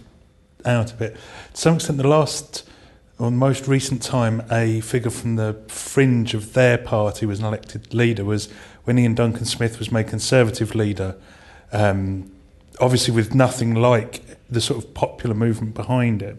out 0.65 0.91
a 0.91 0.95
bit, 0.95 1.15
to 1.53 1.61
some 1.61 1.75
extent, 1.75 1.99
the 1.99 2.07
last 2.09 2.66
or 3.19 3.31
most 3.31 3.67
recent 3.67 4.01
time 4.01 4.43
a 4.51 4.81
figure 4.81 5.09
from 5.09 5.37
the 5.37 5.59
fringe 5.67 6.33
of 6.33 6.53
their 6.53 6.77
party 6.77 7.25
was 7.25 7.39
an 7.39 7.45
elected 7.45 7.93
leader 7.93 8.23
was 8.23 8.49
when 8.83 8.97
Iain 8.97 9.15
Duncan 9.15 9.45
Smith 9.45 9.79
was 9.79 9.91
made 9.91 10.07
Conservative 10.07 10.75
leader, 10.75 11.15
um, 11.71 12.31
obviously 12.79 13.13
with 13.13 13.33
nothing 13.33 13.73
like 13.73 14.21
the 14.49 14.61
sort 14.61 14.83
of 14.83 14.93
popular 14.93 15.35
movement 15.35 15.73
behind 15.73 16.21
it. 16.21 16.37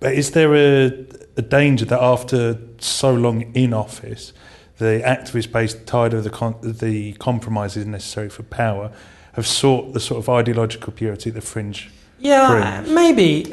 But 0.00 0.14
is 0.14 0.32
there 0.32 0.54
a, 0.54 1.06
a 1.36 1.42
danger 1.42 1.84
that 1.84 2.02
after 2.02 2.58
so 2.78 3.14
long 3.14 3.42
in 3.54 3.72
office, 3.72 4.32
the 4.78 5.00
activist 5.04 5.52
base, 5.52 5.74
tired 5.86 6.12
of 6.12 6.24
the, 6.24 6.30
con- 6.30 6.56
the 6.60 7.12
compromises 7.14 7.86
necessary 7.86 8.28
for 8.28 8.42
power, 8.42 8.90
have 9.34 9.46
sought 9.46 9.94
the 9.94 10.00
sort 10.00 10.18
of 10.18 10.28
ideological 10.28 10.92
purity 10.92 11.30
at 11.30 11.34
the 11.34 11.40
fringe? 11.40 11.88
Yeah, 12.22 12.84
maybe. 12.88 13.52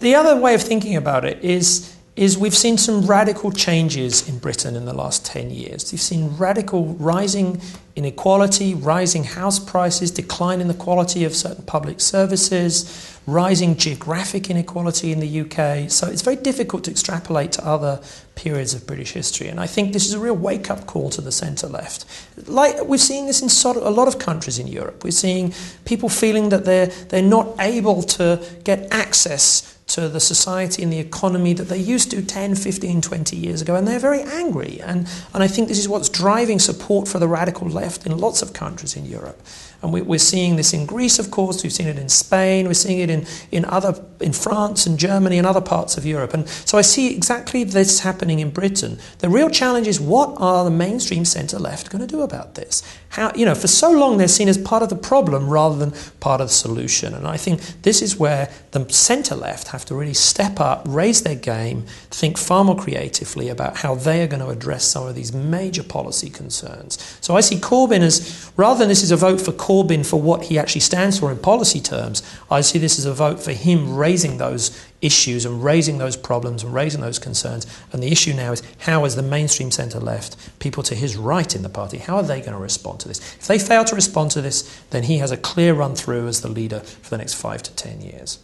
The 0.00 0.14
other 0.14 0.36
way 0.36 0.54
of 0.54 0.62
thinking 0.62 0.96
about 0.96 1.24
it 1.24 1.42
is 1.42 1.96
is 2.16 2.36
we've 2.36 2.56
seen 2.56 2.76
some 2.76 3.06
radical 3.06 3.50
changes 3.50 4.28
in 4.28 4.38
Britain 4.38 4.76
in 4.76 4.84
the 4.84 4.92
last 4.92 5.24
10 5.24 5.50
years. 5.50 5.90
We've 5.90 6.00
seen 6.00 6.36
radical 6.36 6.94
rising 6.96 7.62
inequality, 7.96 8.74
rising 8.74 9.24
house 9.24 9.58
prices, 9.58 10.10
decline 10.10 10.60
in 10.60 10.68
the 10.68 10.74
quality 10.74 11.24
of 11.24 11.34
certain 11.34 11.64
public 11.64 11.98
services, 11.98 13.18
rising 13.30 13.76
geographic 13.76 14.50
inequality 14.50 15.12
in 15.12 15.20
the 15.20 15.40
UK. 15.40 15.90
So 15.90 16.06
it's 16.06 16.22
very 16.22 16.36
difficult 16.36 16.84
to 16.84 16.90
extrapolate 16.90 17.52
to 17.52 17.66
other 17.66 18.00
periods 18.34 18.74
of 18.74 18.86
British 18.86 19.12
history. 19.12 19.48
And 19.48 19.60
I 19.60 19.66
think 19.66 19.92
this 19.92 20.06
is 20.06 20.14
a 20.14 20.18
real 20.18 20.36
wake 20.36 20.70
up 20.70 20.86
call 20.86 21.10
to 21.10 21.20
the 21.20 21.32
centre 21.32 21.66
left. 21.66 22.04
Like 22.48 22.82
we're 22.84 22.98
seeing 22.98 23.26
this 23.26 23.42
in 23.42 23.48
sort 23.48 23.76
of 23.76 23.84
a 23.84 23.90
lot 23.90 24.08
of 24.08 24.18
countries 24.18 24.58
in 24.58 24.66
Europe. 24.66 25.04
We're 25.04 25.10
seeing 25.10 25.54
people 25.84 26.08
feeling 26.08 26.48
that 26.48 26.64
they're, 26.64 26.86
they're 26.86 27.22
not 27.22 27.54
able 27.58 28.02
to 28.02 28.44
get 28.64 28.88
access 28.90 29.76
to 29.90 30.08
the 30.08 30.20
society 30.20 30.82
and 30.82 30.92
the 30.92 30.98
economy 30.98 31.52
that 31.52 31.64
they 31.64 31.78
used 31.78 32.10
to 32.12 32.22
10, 32.22 32.54
15, 32.54 33.00
20 33.00 33.36
years 33.36 33.60
ago, 33.60 33.74
and 33.74 33.86
they're 33.86 33.98
very 33.98 34.22
angry. 34.22 34.80
And, 34.80 35.08
and 35.34 35.42
I 35.42 35.48
think 35.48 35.68
this 35.68 35.78
is 35.78 35.88
what's 35.88 36.08
driving 36.08 36.58
support 36.58 37.08
for 37.08 37.18
the 37.18 37.26
radical 37.26 37.68
left 37.68 38.06
in 38.06 38.16
lots 38.16 38.40
of 38.40 38.52
countries 38.52 38.96
in 38.96 39.04
Europe. 39.04 39.40
And 39.82 39.92
we, 39.92 40.02
are 40.02 40.18
seeing 40.18 40.56
this 40.56 40.72
in 40.72 40.86
Greece, 40.86 41.18
of 41.18 41.30
course, 41.30 41.62
we've 41.62 41.72
seen 41.72 41.88
it 41.88 41.98
in 41.98 42.08
Spain, 42.08 42.66
we're 42.66 42.74
seeing 42.74 43.00
it 43.00 43.10
in, 43.10 43.19
in, 43.50 43.64
other, 43.64 44.02
in 44.20 44.32
France 44.32 44.86
and 44.86 44.98
Germany 44.98 45.38
and 45.38 45.46
other 45.46 45.60
parts 45.60 45.96
of 45.96 46.06
Europe. 46.06 46.34
And 46.34 46.48
so 46.48 46.78
I 46.78 46.82
see 46.82 47.14
exactly 47.14 47.64
this 47.64 48.00
happening 48.00 48.40
in 48.40 48.50
Britain. 48.50 48.98
The 49.18 49.28
real 49.28 49.50
challenge 49.50 49.86
is 49.86 50.00
what 50.00 50.34
are 50.38 50.64
the 50.64 50.70
mainstream 50.70 51.24
centre 51.24 51.58
left 51.58 51.90
going 51.90 52.00
to 52.00 52.06
do 52.06 52.22
about 52.22 52.54
this? 52.54 52.82
How, 53.10 53.32
you 53.34 53.44
know, 53.44 53.54
for 53.54 53.66
so 53.66 53.90
long 53.90 54.18
they're 54.18 54.28
seen 54.28 54.48
as 54.48 54.58
part 54.58 54.82
of 54.82 54.88
the 54.88 54.96
problem 54.96 55.48
rather 55.48 55.76
than 55.76 55.92
part 56.20 56.40
of 56.40 56.48
the 56.48 56.54
solution. 56.54 57.12
And 57.14 57.26
I 57.26 57.36
think 57.36 57.60
this 57.82 58.02
is 58.02 58.16
where 58.16 58.50
the 58.70 58.88
centre 58.88 59.34
left 59.34 59.68
have 59.68 59.84
to 59.86 59.94
really 59.94 60.14
step 60.14 60.60
up, 60.60 60.82
raise 60.86 61.22
their 61.22 61.34
game, 61.34 61.86
think 62.10 62.38
far 62.38 62.62
more 62.64 62.76
creatively 62.76 63.48
about 63.48 63.78
how 63.78 63.94
they 63.94 64.22
are 64.22 64.28
going 64.28 64.42
to 64.42 64.48
address 64.48 64.84
some 64.84 65.06
of 65.06 65.14
these 65.14 65.32
major 65.32 65.82
policy 65.82 66.30
concerns. 66.30 66.98
So 67.20 67.36
I 67.36 67.40
see 67.40 67.56
Corbyn 67.56 68.00
as, 68.00 68.50
rather 68.56 68.78
than 68.78 68.88
this 68.88 69.02
is 69.02 69.10
a 69.10 69.16
vote 69.16 69.40
for 69.40 69.52
Corbyn 69.52 70.06
for 70.06 70.20
what 70.20 70.44
he 70.44 70.58
actually 70.58 70.82
stands 70.82 71.18
for 71.18 71.30
in 71.30 71.38
policy 71.38 71.80
terms, 71.80 72.22
I 72.50 72.60
see 72.60 72.78
this 72.78 72.98
as 72.98 73.06
a 73.06 73.09
vote 73.14 73.40
for 73.40 73.52
him 73.52 73.96
raising 73.96 74.38
those 74.38 74.84
issues 75.00 75.44
and 75.44 75.64
raising 75.64 75.98
those 75.98 76.16
problems 76.16 76.62
and 76.62 76.74
raising 76.74 77.00
those 77.00 77.18
concerns. 77.18 77.66
And 77.92 78.02
the 78.02 78.12
issue 78.12 78.32
now 78.34 78.52
is 78.52 78.62
how 78.80 79.04
is 79.04 79.16
the 79.16 79.22
mainstream 79.22 79.70
centre 79.70 80.00
left, 80.00 80.58
people 80.58 80.82
to 80.84 80.94
his 80.94 81.16
right 81.16 81.54
in 81.54 81.62
the 81.62 81.68
party, 81.68 81.98
how 81.98 82.16
are 82.16 82.22
they 82.22 82.40
going 82.40 82.52
to 82.52 82.58
respond 82.58 83.00
to 83.00 83.08
this? 83.08 83.18
If 83.18 83.46
they 83.46 83.58
fail 83.58 83.84
to 83.84 83.94
respond 83.94 84.30
to 84.32 84.40
this, 84.40 84.82
then 84.90 85.04
he 85.04 85.18
has 85.18 85.30
a 85.30 85.36
clear 85.36 85.74
run 85.74 85.94
through 85.94 86.28
as 86.28 86.40
the 86.40 86.48
leader 86.48 86.80
for 86.80 87.10
the 87.10 87.18
next 87.18 87.34
five 87.34 87.62
to 87.62 87.72
ten 87.74 88.00
years. 88.00 88.38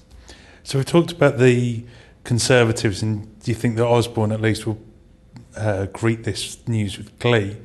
So 0.62 0.78
we've 0.78 0.86
talked 0.86 1.12
about 1.12 1.38
the 1.38 1.84
Conservatives, 2.24 3.02
and 3.02 3.38
do 3.40 3.52
you 3.52 3.54
think 3.54 3.76
that 3.76 3.86
Osborne 3.86 4.32
at 4.32 4.40
least 4.40 4.66
will 4.66 4.80
uh, 5.56 5.86
greet 5.92 6.24
this 6.24 6.58
news 6.66 6.98
with 6.98 7.16
glee? 7.20 7.56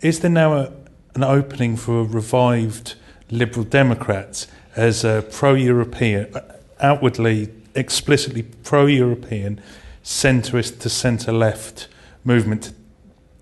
Is 0.00 0.18
there 0.18 0.30
now 0.30 0.54
a, 0.54 0.72
an 1.14 1.22
opening 1.22 1.76
for 1.76 2.00
a 2.00 2.02
revived 2.02 2.96
Liberal 3.30 3.64
Democrats 3.64 4.46
as 4.76 5.04
a 5.04 5.24
pro-European, 5.30 6.34
outwardly, 6.80 7.50
explicitly 7.74 8.42
pro-European, 8.42 9.60
centrist 10.02 10.80
to 10.80 10.90
centre-left 10.90 11.88
movement, 12.24 12.72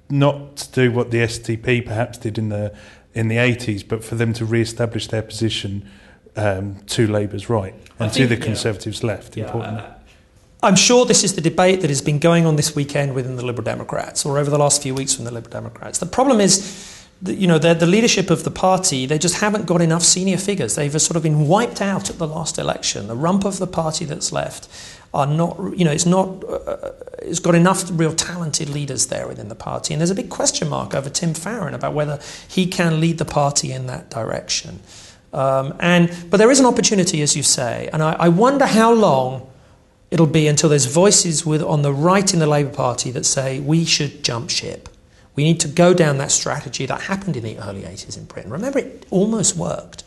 not 0.08 0.56
to 0.56 0.72
do 0.72 0.92
what 0.92 1.10
the 1.10 1.18
SDP 1.18 1.84
perhaps 1.84 2.18
did 2.18 2.38
in 2.38 2.48
the 2.48 2.74
in 3.14 3.28
the 3.28 3.36
80s, 3.36 3.86
but 3.86 4.02
for 4.02 4.14
them 4.14 4.32
to 4.32 4.44
re-establish 4.44 5.08
their 5.08 5.20
position 5.20 5.86
um, 6.36 6.76
to 6.86 7.06
Labour's 7.06 7.50
right 7.50 7.74
and 7.98 8.10
think, 8.10 8.14
to 8.14 8.26
the 8.26 8.36
Conservatives 8.38 9.02
yeah. 9.02 9.06
left. 9.06 9.36
Yeah, 9.36 9.44
important. 9.44 9.80
Uh, 9.80 9.90
I'm 10.62 10.76
sure 10.76 11.04
this 11.04 11.24
is 11.24 11.34
the 11.34 11.40
debate 11.40 11.80
that 11.80 11.90
has 11.90 12.00
been 12.00 12.18
going 12.18 12.46
on 12.46 12.56
this 12.56 12.74
weekend 12.74 13.14
within 13.14 13.36
the 13.36 13.44
Liberal 13.44 13.64
Democrats 13.64 14.24
or 14.24 14.38
over 14.38 14.48
the 14.48 14.58
last 14.58 14.82
few 14.82 14.94
weeks 14.94 15.14
from 15.14 15.24
the 15.24 15.32
Liberal 15.32 15.50
Democrats. 15.50 15.98
The 15.98 16.06
problem 16.06 16.40
is 16.40 16.91
you 17.24 17.46
know, 17.46 17.58
the 17.58 17.86
leadership 17.86 18.30
of 18.30 18.42
the 18.42 18.50
party, 18.50 19.06
they 19.06 19.18
just 19.18 19.36
haven't 19.36 19.66
got 19.66 19.80
enough 19.80 20.02
senior 20.02 20.38
figures. 20.38 20.74
They've 20.74 21.00
sort 21.00 21.16
of 21.16 21.22
been 21.22 21.46
wiped 21.46 21.80
out 21.80 22.10
at 22.10 22.18
the 22.18 22.26
last 22.26 22.58
election. 22.58 23.06
The 23.06 23.14
rump 23.14 23.44
of 23.44 23.58
the 23.58 23.66
party 23.66 24.04
that's 24.04 24.32
left 24.32 24.68
are 25.14 25.26
not, 25.26 25.56
you 25.76 25.84
know, 25.84 25.92
it's 25.92 26.06
not, 26.06 26.42
uh, 26.44 26.90
it's 27.18 27.38
got 27.38 27.54
enough 27.54 27.84
real 27.92 28.14
talented 28.14 28.68
leaders 28.68 29.06
there 29.06 29.28
within 29.28 29.48
the 29.48 29.54
party. 29.54 29.94
And 29.94 30.00
there's 30.00 30.10
a 30.10 30.16
big 30.16 30.30
question 30.30 30.68
mark 30.68 30.94
over 30.94 31.10
Tim 31.10 31.34
Farron 31.34 31.74
about 31.74 31.94
whether 31.94 32.18
he 32.48 32.66
can 32.66 33.00
lead 33.00 33.18
the 33.18 33.24
party 33.24 33.72
in 33.72 33.86
that 33.86 34.10
direction. 34.10 34.80
Um, 35.32 35.74
and, 35.80 36.14
but 36.28 36.38
there 36.38 36.50
is 36.50 36.60
an 36.60 36.66
opportunity, 36.66 37.22
as 37.22 37.36
you 37.36 37.42
say, 37.42 37.88
and 37.92 38.02
I, 38.02 38.12
I 38.14 38.28
wonder 38.28 38.66
how 38.66 38.92
long 38.92 39.48
it'll 40.10 40.26
be 40.26 40.46
until 40.46 40.68
there's 40.68 40.86
voices 40.86 41.46
with, 41.46 41.62
on 41.62 41.82
the 41.82 41.92
right 41.92 42.34
in 42.34 42.40
the 42.40 42.46
Labour 42.46 42.72
Party 42.72 43.10
that 43.12 43.24
say 43.24 43.60
we 43.60 43.84
should 43.84 44.22
jump 44.22 44.50
ship. 44.50 44.88
We 45.34 45.44
need 45.44 45.60
to 45.60 45.68
go 45.68 45.94
down 45.94 46.18
that 46.18 46.30
strategy 46.30 46.86
that 46.86 47.02
happened 47.02 47.36
in 47.36 47.44
the 47.44 47.58
early 47.58 47.82
80s 47.82 48.16
in 48.18 48.24
Britain. 48.24 48.50
Remember, 48.50 48.78
it 48.78 49.06
almost 49.10 49.56
worked. 49.56 50.04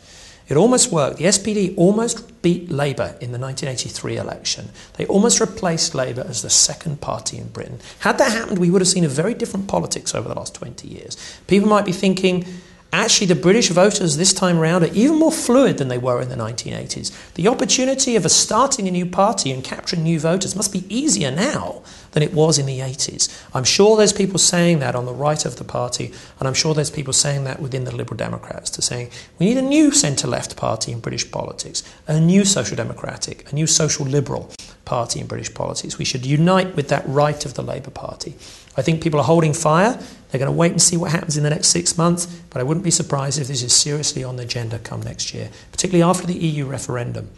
It 0.48 0.56
almost 0.56 0.92
worked. 0.92 1.18
The 1.18 1.24
SPD 1.24 1.74
almost 1.76 2.40
beat 2.42 2.70
Labour 2.70 3.16
in 3.20 3.32
the 3.32 3.38
1983 3.38 4.16
election. 4.16 4.68
They 4.94 5.06
almost 5.06 5.40
replaced 5.40 5.94
Labour 5.94 6.24
as 6.28 6.42
the 6.42 6.50
second 6.50 7.00
party 7.00 7.38
in 7.38 7.48
Britain. 7.48 7.80
Had 8.00 8.18
that 8.18 8.30
happened, 8.30 8.58
we 8.58 8.70
would 8.70 8.80
have 8.80 8.88
seen 8.88 9.04
a 9.04 9.08
very 9.08 9.34
different 9.34 9.66
politics 9.66 10.14
over 10.14 10.28
the 10.28 10.36
last 10.36 10.54
20 10.54 10.86
years. 10.86 11.16
People 11.48 11.68
might 11.68 11.84
be 11.84 11.90
thinking, 11.90 12.46
actually, 12.92 13.26
the 13.26 13.34
British 13.34 13.70
voters 13.70 14.16
this 14.16 14.32
time 14.32 14.60
around 14.60 14.84
are 14.84 14.92
even 14.92 15.18
more 15.18 15.32
fluid 15.32 15.78
than 15.78 15.88
they 15.88 15.98
were 15.98 16.22
in 16.22 16.28
the 16.28 16.36
1980s. 16.36 17.34
The 17.34 17.48
opportunity 17.48 18.14
of 18.14 18.30
starting 18.30 18.86
a 18.86 18.92
new 18.92 19.06
party 19.06 19.50
and 19.50 19.64
capturing 19.64 20.04
new 20.04 20.20
voters 20.20 20.54
must 20.54 20.72
be 20.72 20.84
easier 20.88 21.32
now 21.32 21.82
than 22.12 22.22
it 22.22 22.32
was 22.32 22.58
in 22.58 22.66
the 22.66 22.80
80s. 22.80 23.28
I'm 23.54 23.64
sure 23.64 23.96
there's 23.96 24.12
people 24.12 24.38
saying 24.38 24.78
that 24.80 24.94
on 24.94 25.06
the 25.06 25.12
right 25.12 25.44
of 25.44 25.56
the 25.56 25.64
party, 25.64 26.12
and 26.38 26.48
I'm 26.48 26.54
sure 26.54 26.74
there's 26.74 26.90
people 26.90 27.12
saying 27.12 27.44
that 27.44 27.60
within 27.60 27.84
the 27.84 27.94
Liberal 27.94 28.16
Democrats 28.16 28.70
to 28.70 28.82
saying 28.82 29.10
we 29.38 29.46
need 29.46 29.58
a 29.58 29.62
new 29.62 29.90
centre 29.90 30.28
left 30.28 30.56
party 30.56 30.92
in 30.92 31.00
British 31.00 31.30
politics, 31.30 31.82
a 32.06 32.20
new 32.20 32.44
social 32.44 32.76
democratic, 32.76 33.50
a 33.50 33.54
new 33.54 33.66
social 33.66 34.06
liberal 34.06 34.50
party 34.84 35.20
in 35.20 35.26
British 35.26 35.52
politics. 35.52 35.98
We 35.98 36.04
should 36.04 36.24
unite 36.24 36.74
with 36.76 36.88
that 36.88 37.06
right 37.06 37.44
of 37.44 37.54
the 37.54 37.62
Labour 37.62 37.90
Party. 37.90 38.34
I 38.76 38.82
think 38.82 39.02
people 39.02 39.20
are 39.20 39.24
holding 39.24 39.52
fire. 39.52 39.98
They're 40.30 40.38
going 40.38 40.52
to 40.52 40.56
wait 40.56 40.72
and 40.72 40.80
see 40.80 40.96
what 40.96 41.10
happens 41.10 41.36
in 41.36 41.44
the 41.44 41.50
next 41.50 41.68
six 41.68 41.96
months, 41.98 42.26
but 42.50 42.60
I 42.60 42.62
wouldn't 42.62 42.84
be 42.84 42.90
surprised 42.90 43.38
if 43.38 43.48
this 43.48 43.62
is 43.62 43.74
seriously 43.74 44.24
on 44.24 44.36
the 44.36 44.42
agenda 44.42 44.78
come 44.78 45.02
next 45.02 45.34
year, 45.34 45.50
particularly 45.72 46.02
after 46.02 46.26
the 46.26 46.38
EU 46.38 46.66
referendum. 46.66 47.30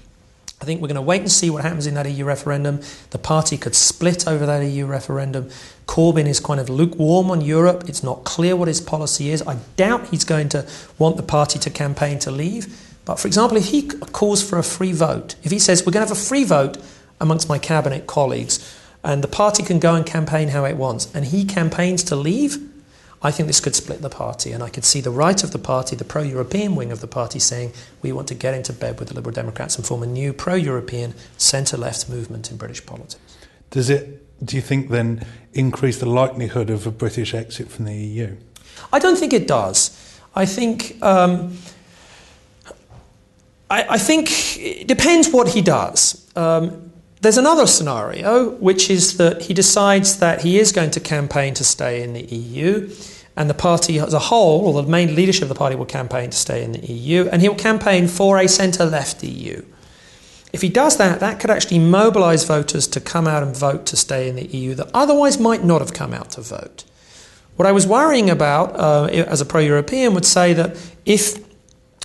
I 0.60 0.64
think 0.64 0.80
we're 0.80 0.88
going 0.88 0.96
to 0.96 1.02
wait 1.02 1.20
and 1.20 1.30
see 1.30 1.50
what 1.50 1.62
happens 1.62 1.86
in 1.86 1.94
that 1.94 2.10
EU 2.10 2.24
referendum. 2.24 2.80
The 3.10 3.18
party 3.18 3.56
could 3.56 3.76
split 3.76 4.26
over 4.26 4.44
that 4.44 4.60
EU 4.60 4.86
referendum. 4.86 5.50
Corbyn 5.86 6.26
is 6.26 6.40
kind 6.40 6.58
of 6.58 6.68
lukewarm 6.68 7.30
on 7.30 7.40
Europe. 7.40 7.88
It's 7.88 8.02
not 8.02 8.24
clear 8.24 8.56
what 8.56 8.66
his 8.66 8.80
policy 8.80 9.30
is. 9.30 9.40
I 9.42 9.58
doubt 9.76 10.08
he's 10.08 10.24
going 10.24 10.48
to 10.50 10.66
want 10.98 11.16
the 11.16 11.22
party 11.22 11.60
to 11.60 11.70
campaign 11.70 12.18
to 12.20 12.32
leave. 12.32 12.84
But 13.04 13.20
for 13.20 13.28
example, 13.28 13.56
if 13.56 13.66
he 13.66 13.88
calls 13.88 14.46
for 14.46 14.58
a 14.58 14.64
free 14.64 14.92
vote, 14.92 15.36
if 15.44 15.52
he 15.52 15.60
says 15.60 15.86
we're 15.86 15.92
going 15.92 16.04
to 16.04 16.08
have 16.08 16.18
a 16.18 16.20
free 16.20 16.44
vote 16.44 16.76
amongst 17.20 17.48
my 17.48 17.58
cabinet 17.58 18.06
colleagues, 18.06 18.76
and 19.04 19.22
the 19.22 19.28
party 19.28 19.62
can 19.62 19.78
go 19.78 19.94
and 19.94 20.04
campaign 20.04 20.48
how 20.48 20.64
it 20.64 20.76
wants, 20.76 21.12
and 21.14 21.26
he 21.26 21.44
campaigns 21.44 22.02
to 22.04 22.16
leave, 22.16 22.67
I 23.20 23.32
think 23.32 23.48
this 23.48 23.60
could 23.60 23.74
split 23.74 24.00
the 24.00 24.10
party, 24.10 24.52
and 24.52 24.62
I 24.62 24.68
could 24.68 24.84
see 24.84 25.00
the 25.00 25.10
right 25.10 25.42
of 25.42 25.50
the 25.50 25.58
party, 25.58 25.96
the 25.96 26.04
pro 26.04 26.22
European 26.22 26.76
wing 26.76 26.92
of 26.92 27.00
the 27.00 27.08
party, 27.08 27.40
saying 27.40 27.72
we 28.00 28.12
want 28.12 28.28
to 28.28 28.34
get 28.34 28.54
into 28.54 28.72
bed 28.72 28.98
with 29.00 29.08
the 29.08 29.14
Liberal 29.14 29.34
Democrats 29.34 29.76
and 29.76 29.84
form 29.84 30.02
a 30.02 30.06
new 30.06 30.32
pro 30.32 30.54
European 30.54 31.14
centre 31.36 31.76
left 31.76 32.08
movement 32.08 32.50
in 32.50 32.56
British 32.56 32.86
politics. 32.86 33.36
Does 33.70 33.90
it, 33.90 34.24
do 34.44 34.54
you 34.54 34.62
think, 34.62 34.90
then 34.90 35.26
increase 35.52 35.98
the 35.98 36.08
likelihood 36.08 36.70
of 36.70 36.86
a 36.86 36.92
British 36.92 37.34
exit 37.34 37.68
from 37.68 37.86
the 37.86 37.94
EU? 37.94 38.36
I 38.92 39.00
don't 39.00 39.18
think 39.18 39.32
it 39.32 39.48
does. 39.48 39.90
I 40.34 40.46
think. 40.46 41.02
Um, 41.02 41.58
I, 43.70 43.86
I, 43.90 43.98
think 43.98 44.56
it 44.58 44.88
depends 44.88 45.28
what 45.28 45.48
he 45.48 45.60
does. 45.60 46.26
Um, 46.34 46.87
there's 47.20 47.38
another 47.38 47.66
scenario, 47.66 48.50
which 48.50 48.90
is 48.90 49.16
that 49.16 49.42
he 49.42 49.54
decides 49.54 50.18
that 50.18 50.42
he 50.42 50.58
is 50.58 50.72
going 50.72 50.90
to 50.92 51.00
campaign 51.00 51.54
to 51.54 51.64
stay 51.64 52.02
in 52.02 52.12
the 52.12 52.24
EU, 52.24 52.90
and 53.36 53.48
the 53.48 53.54
party 53.54 53.98
as 53.98 54.14
a 54.14 54.18
whole, 54.18 54.66
or 54.66 54.82
the 54.82 54.88
main 54.88 55.14
leadership 55.14 55.42
of 55.42 55.48
the 55.48 55.54
party, 55.54 55.76
will 55.76 55.86
campaign 55.86 56.30
to 56.30 56.36
stay 56.36 56.62
in 56.62 56.72
the 56.72 56.86
EU, 56.92 57.28
and 57.30 57.42
he'll 57.42 57.54
campaign 57.54 58.08
for 58.08 58.38
a 58.38 58.48
centre 58.48 58.84
left 58.84 59.22
EU. 59.22 59.64
If 60.52 60.62
he 60.62 60.68
does 60.68 60.96
that, 60.96 61.20
that 61.20 61.40
could 61.40 61.50
actually 61.50 61.78
mobilise 61.78 62.44
voters 62.44 62.86
to 62.88 63.00
come 63.00 63.26
out 63.26 63.42
and 63.42 63.54
vote 63.54 63.84
to 63.86 63.96
stay 63.96 64.28
in 64.28 64.36
the 64.36 64.46
EU 64.46 64.74
that 64.74 64.88
otherwise 64.94 65.38
might 65.38 65.62
not 65.62 65.80
have 65.80 65.92
come 65.92 66.14
out 66.14 66.30
to 66.32 66.40
vote. 66.40 66.84
What 67.56 67.66
I 67.66 67.72
was 67.72 67.86
worrying 67.86 68.30
about 68.30 68.74
uh, 68.76 69.06
as 69.06 69.40
a 69.40 69.44
pro 69.44 69.60
European 69.60 70.14
would 70.14 70.24
say 70.24 70.52
that 70.54 70.76
if 71.04 71.44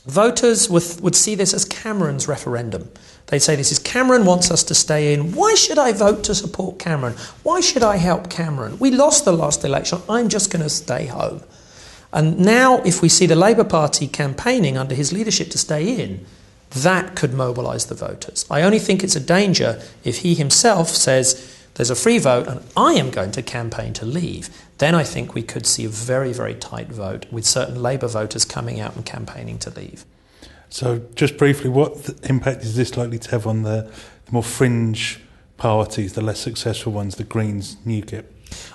voters 0.06 0.70
would, 0.70 0.84
would 1.02 1.16
see 1.16 1.36
this 1.36 1.54
as 1.54 1.64
Cameron's 1.64 2.28
referendum, 2.28 2.90
they 3.34 3.40
say 3.40 3.56
this 3.56 3.72
is 3.72 3.80
Cameron 3.80 4.26
wants 4.26 4.52
us 4.52 4.64
to 4.66 4.76
stay 4.76 5.12
in. 5.12 5.32
Why 5.32 5.56
should 5.56 5.80
I 5.80 5.92
vote 5.92 6.24
to 6.26 6.36
support 6.36 6.78
Cameron? 6.78 7.16
Why 7.42 7.62
should 7.62 7.82
I 7.82 7.98
help 7.98 8.30
Cameron? 8.30 8.78
We 8.78 8.92
lost 8.92 9.26
the 9.26 9.32
last 9.32 9.66
election. 9.66 10.04
I'm 10.08 10.30
just 10.30 10.52
going 10.52 10.62
to 10.62 10.70
stay 10.70 11.08
home. 11.08 11.42
And 12.12 12.38
now, 12.38 12.84
if 12.84 13.02
we 13.02 13.10
see 13.10 13.26
the 13.26 13.36
Labour 13.36 13.64
Party 13.64 14.08
campaigning 14.08 14.78
under 14.78 14.94
his 14.94 15.12
leadership 15.12 15.50
to 15.50 15.58
stay 15.58 16.00
in, 16.00 16.24
that 16.76 17.16
could 17.16 17.34
mobilise 17.34 17.86
the 17.86 17.96
voters. 17.96 18.46
I 18.52 18.62
only 18.62 18.78
think 18.78 19.04
it's 19.04 19.16
a 19.16 19.20
danger 19.20 19.82
if 20.04 20.20
he 20.20 20.36
himself 20.36 20.90
says, 20.90 21.60
there's 21.74 21.90
a 21.90 21.96
free 21.96 22.20
vote, 22.20 22.48
and 22.48 22.64
I 22.78 22.94
am 22.94 23.10
going 23.10 23.32
to 23.32 23.42
campaign 23.42 23.94
to 23.94 24.06
leave, 24.06 24.52
then 24.78 24.94
I 24.94 25.04
think 25.04 25.34
we 25.34 25.42
could 25.42 25.66
see 25.66 25.86
a 25.86 25.90
very, 25.90 26.34
very 26.34 26.54
tight 26.54 26.90
vote 26.90 27.26
with 27.32 27.48
certain 27.48 27.82
Labour 27.82 28.10
voters 28.10 28.46
coming 28.46 28.80
out 28.80 28.96
and 28.96 29.04
campaigning 29.04 29.58
to 29.58 29.72
leave. 29.72 30.06
So, 30.74 31.06
just 31.14 31.38
briefly, 31.38 31.70
what 31.70 32.10
impact 32.24 32.64
is 32.64 32.76
this 32.76 32.98
likely 32.98 33.20
to 33.20 33.30
have 33.30 33.46
on 33.46 33.62
the, 33.62 33.92
the 34.26 34.32
more 34.32 34.42
fringe 34.42 35.20
parties, 35.56 36.14
the 36.14 36.22
less 36.22 36.40
successful 36.40 36.92
ones, 36.92 37.14
the 37.18 37.24
Greens, 37.24 37.78
UKIP? 37.86 38.26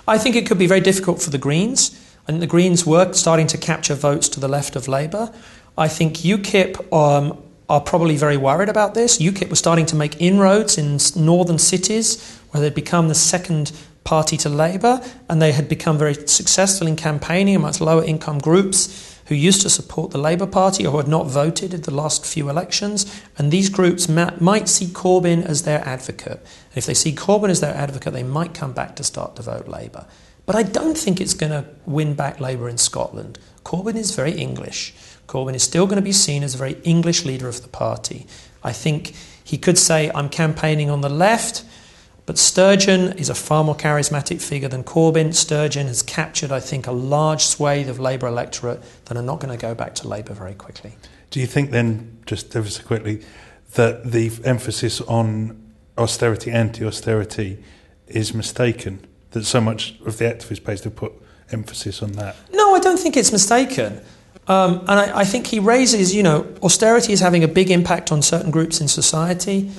I 0.07 0.17
think 0.17 0.37
it 0.37 0.47
could 0.47 0.57
be 0.57 0.65
very 0.65 0.79
difficult 0.79 1.21
for 1.21 1.29
the 1.29 1.37
Greens. 1.37 1.99
I 2.23 2.27
think 2.27 2.39
the 2.39 2.47
Greens 2.47 2.85
were 2.85 3.11
starting 3.11 3.47
to 3.47 3.57
capture 3.57 3.95
votes 3.95 4.29
to 4.29 4.39
the 4.39 4.47
left 4.47 4.77
of 4.77 4.87
Labour. 4.87 5.33
I 5.77 5.89
think 5.89 6.19
UKIP 6.19 6.77
um, 6.93 7.43
are 7.67 7.81
probably 7.81 8.15
very 8.15 8.37
worried 8.37 8.69
about 8.69 8.93
this. 8.93 9.19
UKIP 9.19 9.49
was 9.49 9.59
starting 9.59 9.85
to 9.87 9.97
make 9.97 10.21
inroads 10.21 10.77
in 10.77 10.99
northern 11.21 11.59
cities 11.59 12.39
where 12.51 12.61
they'd 12.61 12.73
become 12.73 13.09
the 13.09 13.13
second 13.13 13.73
party 14.05 14.37
to 14.37 14.47
Labour 14.47 15.01
and 15.27 15.41
they 15.41 15.51
had 15.51 15.67
become 15.67 15.97
very 15.97 16.13
successful 16.13 16.87
in 16.87 16.95
campaigning 16.95 17.57
amongst 17.57 17.81
lower 17.81 18.05
income 18.05 18.39
groups 18.39 19.08
who 19.29 19.35
used 19.35 19.61
to 19.61 19.69
support 19.69 20.09
the 20.09 20.17
Labour 20.17 20.47
Party 20.47 20.85
or 20.85 20.97
had 20.97 21.07
not 21.07 21.27
voted 21.27 21.71
in 21.71 21.81
the 21.81 21.93
last 21.93 22.25
few 22.25 22.49
elections. 22.49 23.05
And 23.37 23.51
these 23.51 23.69
groups 23.69 24.09
might 24.09 24.67
see 24.67 24.87
Corbyn 24.87 25.45
as 25.45 25.63
their 25.63 25.87
advocate. 25.87 26.39
And 26.39 26.77
if 26.77 26.87
they 26.87 26.95
see 26.95 27.13
Corbyn 27.13 27.49
as 27.49 27.61
their 27.61 27.75
advocate, 27.75 28.13
they 28.13 28.23
might 28.23 28.55
come 28.55 28.73
back 28.73 28.95
to 28.95 29.03
start 29.03 29.35
to 29.35 29.43
vote 29.43 29.67
Labour. 29.67 30.07
But 30.47 30.55
I 30.55 30.63
don't 30.63 30.97
think 30.97 31.21
it's 31.21 31.35
going 31.35 31.51
to 31.51 31.69
win 31.85 32.15
back 32.15 32.39
Labour 32.39 32.67
in 32.67 32.79
Scotland. 32.79 33.37
Corbyn 33.63 33.95
is 33.95 34.15
very 34.15 34.31
English. 34.31 34.95
Corbyn 35.27 35.53
is 35.53 35.61
still 35.61 35.85
going 35.85 35.97
to 35.97 36.01
be 36.01 36.11
seen 36.11 36.41
as 36.41 36.55
a 36.55 36.57
very 36.57 36.77
English 36.83 37.23
leader 37.23 37.47
of 37.47 37.61
the 37.61 37.67
party. 37.67 38.25
I 38.63 38.73
think 38.73 39.13
he 39.43 39.59
could 39.59 39.77
say, 39.77 40.11
I'm 40.15 40.29
campaigning 40.29 40.89
on 40.89 41.01
the 41.01 41.09
left, 41.09 41.63
but 42.29 42.37
Sturgeon 42.37 43.13
is 43.13 43.31
a 43.31 43.33
far 43.33 43.63
more 43.63 43.75
charismatic 43.75 44.39
figure 44.39 44.67
than 44.67 44.83
Corbyn. 44.83 45.33
Sturgeon 45.33 45.87
has 45.87 46.03
captured, 46.03 46.51
I 46.51 46.59
think, 46.59 46.85
a 46.85 46.91
large 46.91 47.43
swathe 47.43 47.89
of 47.89 47.99
Labour 47.99 48.27
electorate 48.27 48.83
that 49.05 49.17
are 49.17 49.23
not 49.23 49.39
going 49.39 49.51
to 49.51 49.59
go 49.59 49.73
back 49.73 49.95
to 49.95 50.07
Labour 50.07 50.35
very 50.35 50.53
quickly. 50.53 50.93
Do 51.31 51.39
you 51.39 51.47
think 51.47 51.71
then, 51.71 52.19
just 52.27 52.55
ever 52.55 52.69
so 52.69 52.83
quickly, 52.83 53.23
that 53.73 54.11
the 54.11 54.31
emphasis 54.45 55.01
on 55.01 55.73
austerity, 55.97 56.51
anti 56.51 56.85
austerity, 56.85 57.63
is 58.05 58.31
mistaken? 58.35 59.07
That 59.31 59.45
so 59.45 59.59
much 59.59 59.99
of 60.05 60.19
the 60.19 60.25
activist 60.25 60.63
base 60.63 60.83
have 60.83 60.95
put 60.95 61.13
emphasis 61.51 62.03
on 62.03 62.11
that? 62.11 62.35
No, 62.53 62.75
I 62.75 62.79
don't 62.79 62.99
think 62.99 63.17
it's 63.17 63.31
mistaken. 63.31 64.01
Um, 64.47 64.81
and 64.81 64.91
I, 64.91 65.21
I, 65.21 65.25
think 65.25 65.47
he 65.47 65.57
raises, 65.57 66.13
you 66.13 66.21
know, 66.21 66.45
austerity 66.61 67.11
is 67.11 67.21
having 67.21 67.43
a 67.43 67.47
big 67.47 67.71
impact 67.71 68.11
on 68.11 68.21
certain 68.21 68.51
groups 68.51 68.81
in 68.81 68.87
society. 68.87 69.71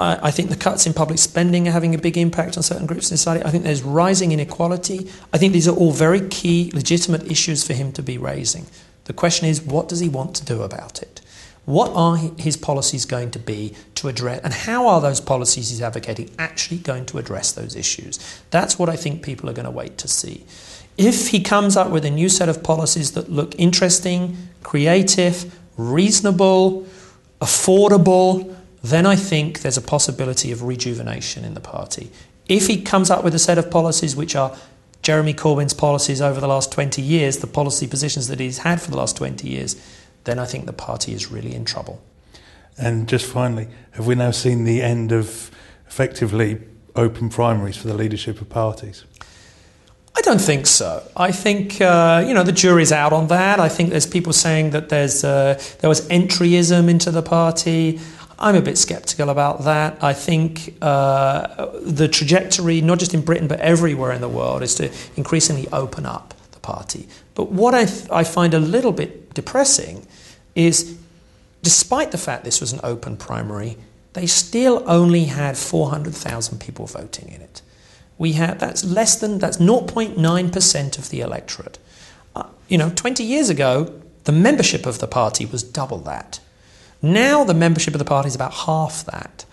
I, 0.00 0.28
I, 0.28 0.30
think 0.30 0.50
the 0.50 0.56
cuts 0.56 0.86
in 0.86 0.94
public 0.94 1.18
spending 1.18 1.68
are 1.68 1.72
having 1.72 1.94
a 1.94 1.98
big 1.98 2.16
impact 2.16 2.56
on 2.56 2.62
certain 2.62 2.86
groups 2.86 3.10
in 3.10 3.16
society. 3.16 3.44
I 3.44 3.50
think 3.50 3.64
there's 3.64 3.82
rising 3.82 4.32
inequality. 4.32 5.10
I 5.32 5.38
think 5.38 5.52
these 5.52 5.68
are 5.68 5.76
all 5.76 5.92
very 5.92 6.26
key, 6.28 6.70
legitimate 6.74 7.30
issues 7.30 7.66
for 7.66 7.74
him 7.74 7.92
to 7.92 8.02
be 8.02 8.18
raising. 8.18 8.66
The 9.04 9.12
question 9.12 9.46
is, 9.46 9.60
what 9.62 9.88
does 9.88 10.00
he 10.00 10.08
want 10.08 10.34
to 10.36 10.44
do 10.44 10.62
about 10.62 11.02
it? 11.02 11.20
What 11.66 11.92
are 11.94 12.16
his 12.16 12.56
policies 12.56 13.04
going 13.04 13.30
to 13.32 13.38
be 13.38 13.74
to 13.96 14.08
address, 14.08 14.40
and 14.42 14.52
how 14.52 14.88
are 14.88 15.00
those 15.00 15.20
policies 15.20 15.70
he's 15.70 15.82
advocating 15.82 16.30
actually 16.38 16.78
going 16.78 17.06
to 17.06 17.18
address 17.18 17.52
those 17.52 17.76
issues? 17.76 18.18
That's 18.50 18.78
what 18.78 18.88
I 18.88 18.96
think 18.96 19.22
people 19.22 19.48
are 19.50 19.52
going 19.52 19.66
to 19.66 19.70
wait 19.70 19.98
to 19.98 20.08
see. 20.08 20.44
If 20.96 21.28
he 21.28 21.40
comes 21.40 21.76
up 21.76 21.90
with 21.90 22.04
a 22.04 22.10
new 22.10 22.28
set 22.28 22.48
of 22.48 22.62
policies 22.62 23.12
that 23.12 23.30
look 23.30 23.54
interesting, 23.58 24.36
creative, 24.62 25.56
reasonable, 25.76 26.86
affordable, 27.40 28.56
then 28.82 29.06
I 29.06 29.16
think 29.16 29.60
there's 29.60 29.76
a 29.76 29.82
possibility 29.82 30.52
of 30.52 30.62
rejuvenation 30.62 31.44
in 31.44 31.54
the 31.54 31.60
party. 31.60 32.10
If 32.48 32.66
he 32.66 32.82
comes 32.82 33.10
up 33.10 33.22
with 33.22 33.34
a 33.34 33.38
set 33.38 33.58
of 33.58 33.70
policies 33.70 34.16
which 34.16 34.34
are 34.34 34.56
Jeremy 35.02 35.34
Corbyn's 35.34 35.74
policies 35.74 36.20
over 36.20 36.40
the 36.40 36.48
last 36.48 36.72
20 36.72 37.00
years, 37.00 37.38
the 37.38 37.46
policy 37.46 37.86
positions 37.86 38.28
that 38.28 38.40
he's 38.40 38.58
had 38.58 38.80
for 38.80 38.90
the 38.90 38.96
last 38.96 39.16
20 39.16 39.48
years, 39.48 39.76
then 40.24 40.38
I 40.38 40.44
think 40.44 40.66
the 40.66 40.72
party 40.72 41.12
is 41.12 41.30
really 41.30 41.54
in 41.54 41.64
trouble. 41.64 42.02
And 42.76 43.08
just 43.08 43.26
finally, 43.26 43.68
have 43.92 44.06
we 44.06 44.14
now 44.14 44.30
seen 44.30 44.64
the 44.64 44.82
end 44.82 45.12
of 45.12 45.50
effectively 45.86 46.60
open 46.96 47.28
primaries 47.28 47.76
for 47.76 47.88
the 47.88 47.94
leadership 47.94 48.40
of 48.40 48.48
parties? 48.48 49.04
I 50.16 50.22
don't 50.22 50.40
think 50.40 50.66
so. 50.66 51.02
I 51.16 51.32
think 51.32 51.80
uh, 51.80 52.24
you 52.26 52.34
know 52.34 52.42
the 52.42 52.52
jury's 52.52 52.92
out 52.92 53.12
on 53.12 53.28
that. 53.28 53.60
I 53.60 53.68
think 53.68 53.90
there's 53.90 54.06
people 54.06 54.32
saying 54.32 54.70
that 54.70 54.88
there's 54.88 55.24
uh, 55.24 55.62
there 55.80 55.88
was 55.88 56.06
entryism 56.08 56.90
into 56.90 57.10
the 57.10 57.22
party. 57.22 58.00
I'm 58.40 58.54
a 58.54 58.62
bit 58.62 58.78
sceptical 58.78 59.28
about 59.28 59.64
that. 59.64 60.02
I 60.02 60.14
think 60.14 60.76
uh, 60.80 61.66
the 61.82 62.08
trajectory, 62.08 62.80
not 62.80 62.98
just 62.98 63.12
in 63.12 63.20
Britain 63.20 63.48
but 63.48 63.60
everywhere 63.60 64.12
in 64.12 64.20
the 64.20 64.28
world, 64.28 64.62
is 64.62 64.74
to 64.76 64.90
increasingly 65.16 65.68
open 65.72 66.06
up 66.06 66.34
the 66.52 66.58
party. 66.60 67.06
But 67.34 67.52
what 67.52 67.74
I, 67.74 67.84
th- 67.84 68.10
I 68.10 68.24
find 68.24 68.54
a 68.54 68.60
little 68.60 68.92
bit 68.92 69.34
depressing 69.34 70.06
is, 70.54 70.98
despite 71.62 72.12
the 72.12 72.18
fact 72.18 72.44
this 72.44 72.60
was 72.60 72.72
an 72.72 72.80
open 72.82 73.16
primary, 73.16 73.76
they 74.14 74.26
still 74.26 74.82
only 74.86 75.26
had 75.26 75.56
400,000 75.58 76.58
people 76.58 76.86
voting 76.86 77.28
in 77.28 77.42
it 77.42 77.62
we 78.20 78.32
have 78.32 78.58
that's 78.58 78.84
less 78.84 79.16
than 79.16 79.38
that's 79.38 79.56
0.9% 79.56 80.98
of 80.98 81.08
the 81.08 81.20
electorate. 81.22 81.78
Uh, 82.36 82.44
you 82.68 82.76
know, 82.76 82.90
20 82.90 83.24
years 83.24 83.48
ago, 83.48 83.98
the 84.24 84.32
membership 84.32 84.84
of 84.84 84.98
the 84.98 85.06
party 85.06 85.46
was 85.46 85.62
double 85.62 85.96
that. 86.00 86.38
Now 87.02 87.44
the 87.44 87.54
membership 87.54 87.94
of 87.94 87.98
the 87.98 88.04
party 88.04 88.28
is 88.28 88.34
about 88.34 88.52
half 88.52 89.04
that. 89.06 89.44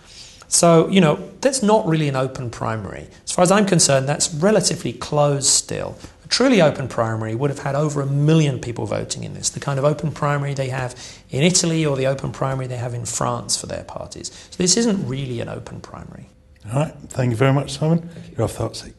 So, 0.48 0.88
you 0.88 1.00
know, 1.00 1.16
that's 1.40 1.62
not 1.62 1.86
really 1.86 2.08
an 2.08 2.16
open 2.16 2.50
primary. 2.50 3.08
As 3.24 3.32
far 3.32 3.42
as 3.42 3.50
I'm 3.50 3.66
concerned, 3.66 4.08
that's 4.08 4.32
relatively 4.32 4.94
closed 4.94 5.46
still. 5.46 5.98
A 6.24 6.28
truly 6.28 6.62
open 6.62 6.88
primary 6.88 7.34
would 7.34 7.50
have 7.50 7.60
had 7.60 7.74
over 7.74 8.00
a 8.00 8.06
million 8.06 8.58
people 8.58 8.86
voting 8.86 9.24
in 9.24 9.34
this, 9.34 9.50
the 9.50 9.60
kind 9.60 9.78
of 9.78 9.84
open 9.84 10.10
primary 10.10 10.54
they 10.54 10.70
have 10.70 10.94
in 11.30 11.42
Italy 11.42 11.84
or 11.84 11.96
the 11.96 12.06
open 12.06 12.32
primary 12.32 12.66
they 12.66 12.76
have 12.76 12.94
in 12.94 13.04
France 13.04 13.58
for 13.58 13.66
their 13.66 13.84
parties. 13.84 14.30
So 14.50 14.56
this 14.56 14.76
isn't 14.78 15.06
really 15.06 15.40
an 15.40 15.50
open 15.50 15.80
primary. 15.80 16.28
All 16.72 16.80
right. 16.80 16.94
Thank 17.08 17.30
you 17.30 17.36
very 17.36 17.52
much, 17.52 17.78
Simon. 17.78 18.08
You're 18.32 18.44
off 18.44 18.54
the 18.54 18.62
hot 18.62 18.76
seat. 18.76 18.94